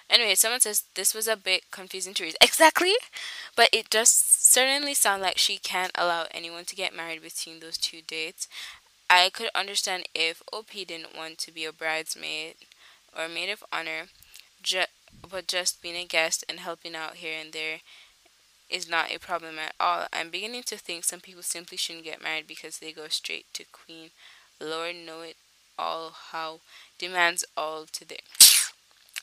Anyway, 0.09 0.35
someone 0.35 0.59
says 0.59 0.83
this 0.95 1.13
was 1.13 1.27
a 1.27 1.35
bit 1.37 1.63
confusing 1.71 2.13
to 2.15 2.23
read. 2.23 2.35
Exactly, 2.41 2.93
but 3.55 3.69
it 3.73 3.89
does 3.89 4.09
certainly 4.09 4.93
sound 4.93 5.21
like 5.21 5.37
she 5.37 5.57
can't 5.57 5.91
allow 5.95 6.27
anyone 6.31 6.65
to 6.65 6.75
get 6.75 6.95
married 6.95 7.21
between 7.21 7.59
those 7.59 7.77
two 7.77 8.01
dates. 8.01 8.47
I 9.09 9.29
could 9.29 9.49
understand 9.55 10.07
if 10.15 10.41
OP 10.53 10.85
didn't 10.85 11.15
want 11.17 11.37
to 11.39 11.51
be 11.51 11.65
a 11.65 11.73
bridesmaid 11.73 12.55
or 13.17 13.27
maid 13.29 13.49
of 13.51 13.63
honor, 13.71 14.07
ju- 14.63 14.85
but 15.29 15.47
just 15.47 15.81
being 15.81 15.97
a 15.97 16.05
guest 16.05 16.43
and 16.49 16.59
helping 16.61 16.95
out 16.95 17.15
here 17.17 17.37
and 17.39 17.53
there 17.53 17.79
is 18.69 18.89
not 18.89 19.11
a 19.11 19.19
problem 19.19 19.59
at 19.59 19.75
all. 19.79 20.07
I'm 20.11 20.29
beginning 20.29 20.63
to 20.63 20.77
think 20.77 21.03
some 21.05 21.19
people 21.21 21.43
simply 21.43 21.77
shouldn't 21.77 22.05
get 22.05 22.23
married 22.23 22.47
because 22.47 22.79
they 22.79 22.91
go 22.91 23.07
straight 23.07 23.45
to 23.53 23.65
queen. 23.65 24.11
Lord 24.59 24.95
know 24.95 25.21
it 25.21 25.37
all 25.77 26.13
how 26.31 26.59
demands 26.97 27.45
all 27.55 27.85
to 27.91 28.05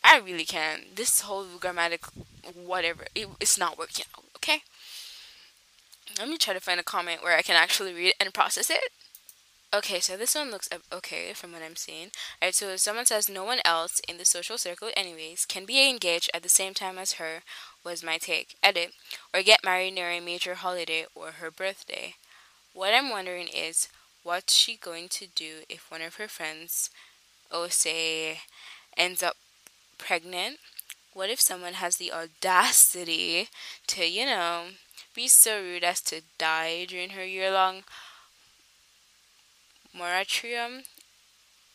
I 0.02 0.18
really 0.18 0.44
can. 0.44 0.80
This 0.94 1.20
whole 1.20 1.46
grammatic 1.58 2.04
whatever 2.54 3.04
it, 3.14 3.28
it's 3.38 3.58
not 3.58 3.78
working 3.78 4.04
out, 4.16 4.24
okay? 4.36 4.62
Let 6.18 6.28
me 6.28 6.38
try 6.38 6.54
to 6.54 6.60
find 6.60 6.80
a 6.80 6.84
comment 6.84 7.22
where 7.22 7.36
I 7.36 7.42
can 7.42 7.56
actually 7.56 7.94
read 7.94 8.14
and 8.18 8.34
process 8.34 8.70
it. 8.70 8.90
Okay, 9.72 10.00
so 10.00 10.16
this 10.16 10.34
one 10.34 10.50
looks 10.50 10.68
okay 10.92 11.32
from 11.32 11.52
what 11.52 11.62
I'm 11.62 11.76
seeing. 11.76 12.10
Alright, 12.42 12.56
so 12.56 12.74
someone 12.74 13.06
says 13.06 13.28
no 13.28 13.44
one 13.44 13.60
else 13.64 14.00
in 14.08 14.18
the 14.18 14.24
social 14.24 14.58
circle, 14.58 14.90
anyways, 14.96 15.46
can 15.46 15.64
be 15.64 15.88
engaged 15.88 16.28
at 16.34 16.42
the 16.42 16.48
same 16.48 16.74
time 16.74 16.98
as 16.98 17.14
her, 17.14 17.42
was 17.84 18.02
my 18.02 18.18
take. 18.18 18.56
Edit, 18.64 18.90
or 19.32 19.42
get 19.42 19.62
married 19.62 19.92
near 19.92 20.10
a 20.10 20.18
major 20.18 20.54
holiday 20.56 21.06
or 21.14 21.32
her 21.32 21.52
birthday. 21.52 22.14
What 22.72 22.94
I'm 22.94 23.10
wondering 23.10 23.46
is, 23.46 23.88
what's 24.22 24.54
she 24.54 24.76
going 24.76 25.08
to 25.10 25.26
do 25.26 25.60
if 25.68 25.90
one 25.90 26.02
of 26.02 26.16
her 26.16 26.28
friends, 26.28 26.90
oh, 27.50 27.68
say, 27.68 28.40
ends 28.96 29.22
up 29.22 29.36
pregnant? 29.98 30.58
What 31.12 31.30
if 31.30 31.40
someone 31.40 31.74
has 31.74 31.96
the 31.96 32.12
audacity 32.12 33.48
to, 33.88 34.06
you 34.06 34.26
know, 34.26 34.66
be 35.14 35.26
so 35.28 35.60
rude 35.60 35.84
as 35.84 36.00
to 36.02 36.22
die 36.38 36.84
during 36.84 37.10
her 37.10 37.24
year 37.24 37.50
long 37.50 37.82
moratorium 39.92 40.84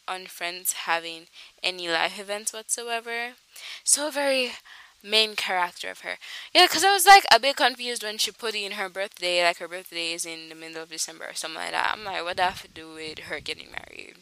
on 0.07 0.25
friends 0.25 0.73
having 0.85 1.27
any 1.63 1.87
life 1.89 2.19
events 2.19 2.53
whatsoever. 2.53 3.33
So 3.83 4.11
very 4.11 4.51
main 5.05 5.35
character 5.35 5.89
of 5.89 6.01
her. 6.01 6.15
Yeah, 6.53 6.65
because 6.65 6.83
I 6.83 6.93
was 6.93 7.05
like 7.05 7.25
a 7.31 7.39
bit 7.39 7.55
confused 7.55 8.03
when 8.03 8.17
she 8.17 8.31
put 8.31 8.55
in 8.55 8.73
her 8.73 8.89
birthday, 8.89 9.43
like 9.43 9.57
her 9.59 9.67
birthday 9.67 10.13
is 10.13 10.25
in 10.25 10.49
the 10.49 10.55
middle 10.55 10.83
of 10.83 10.89
December 10.89 11.25
or 11.29 11.33
something 11.35 11.59
like 11.61 11.71
that. 11.71 11.93
I'm 11.93 12.03
like, 12.03 12.23
what 12.23 12.37
does 12.37 12.45
have 12.49 12.61
to 12.63 12.67
do 12.67 12.93
with 12.93 13.19
her 13.19 13.39
getting 13.39 13.69
married 13.71 14.15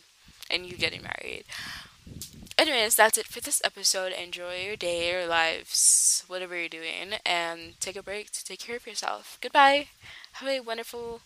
and 0.51 0.65
you 0.65 0.75
getting 0.77 1.03
married? 1.03 1.45
Anyways, 2.57 2.95
that's 2.95 3.17
it 3.17 3.27
for 3.27 3.41
this 3.41 3.61
episode. 3.63 4.11
Enjoy 4.13 4.55
your 4.57 4.75
day, 4.75 5.11
your 5.11 5.25
lives, 5.27 6.23
whatever 6.27 6.57
you're 6.57 6.69
doing, 6.69 7.13
and 7.25 7.79
take 7.79 7.95
a 7.95 8.03
break 8.03 8.31
to 8.31 8.45
take 8.45 8.59
care 8.59 8.75
of 8.77 8.85
yourself. 8.87 9.37
Goodbye. 9.41 9.87
Have 10.33 10.49
a 10.49 10.59
wonderful, 10.59 11.21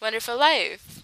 wonderful 0.00 0.38
life. 0.38 1.02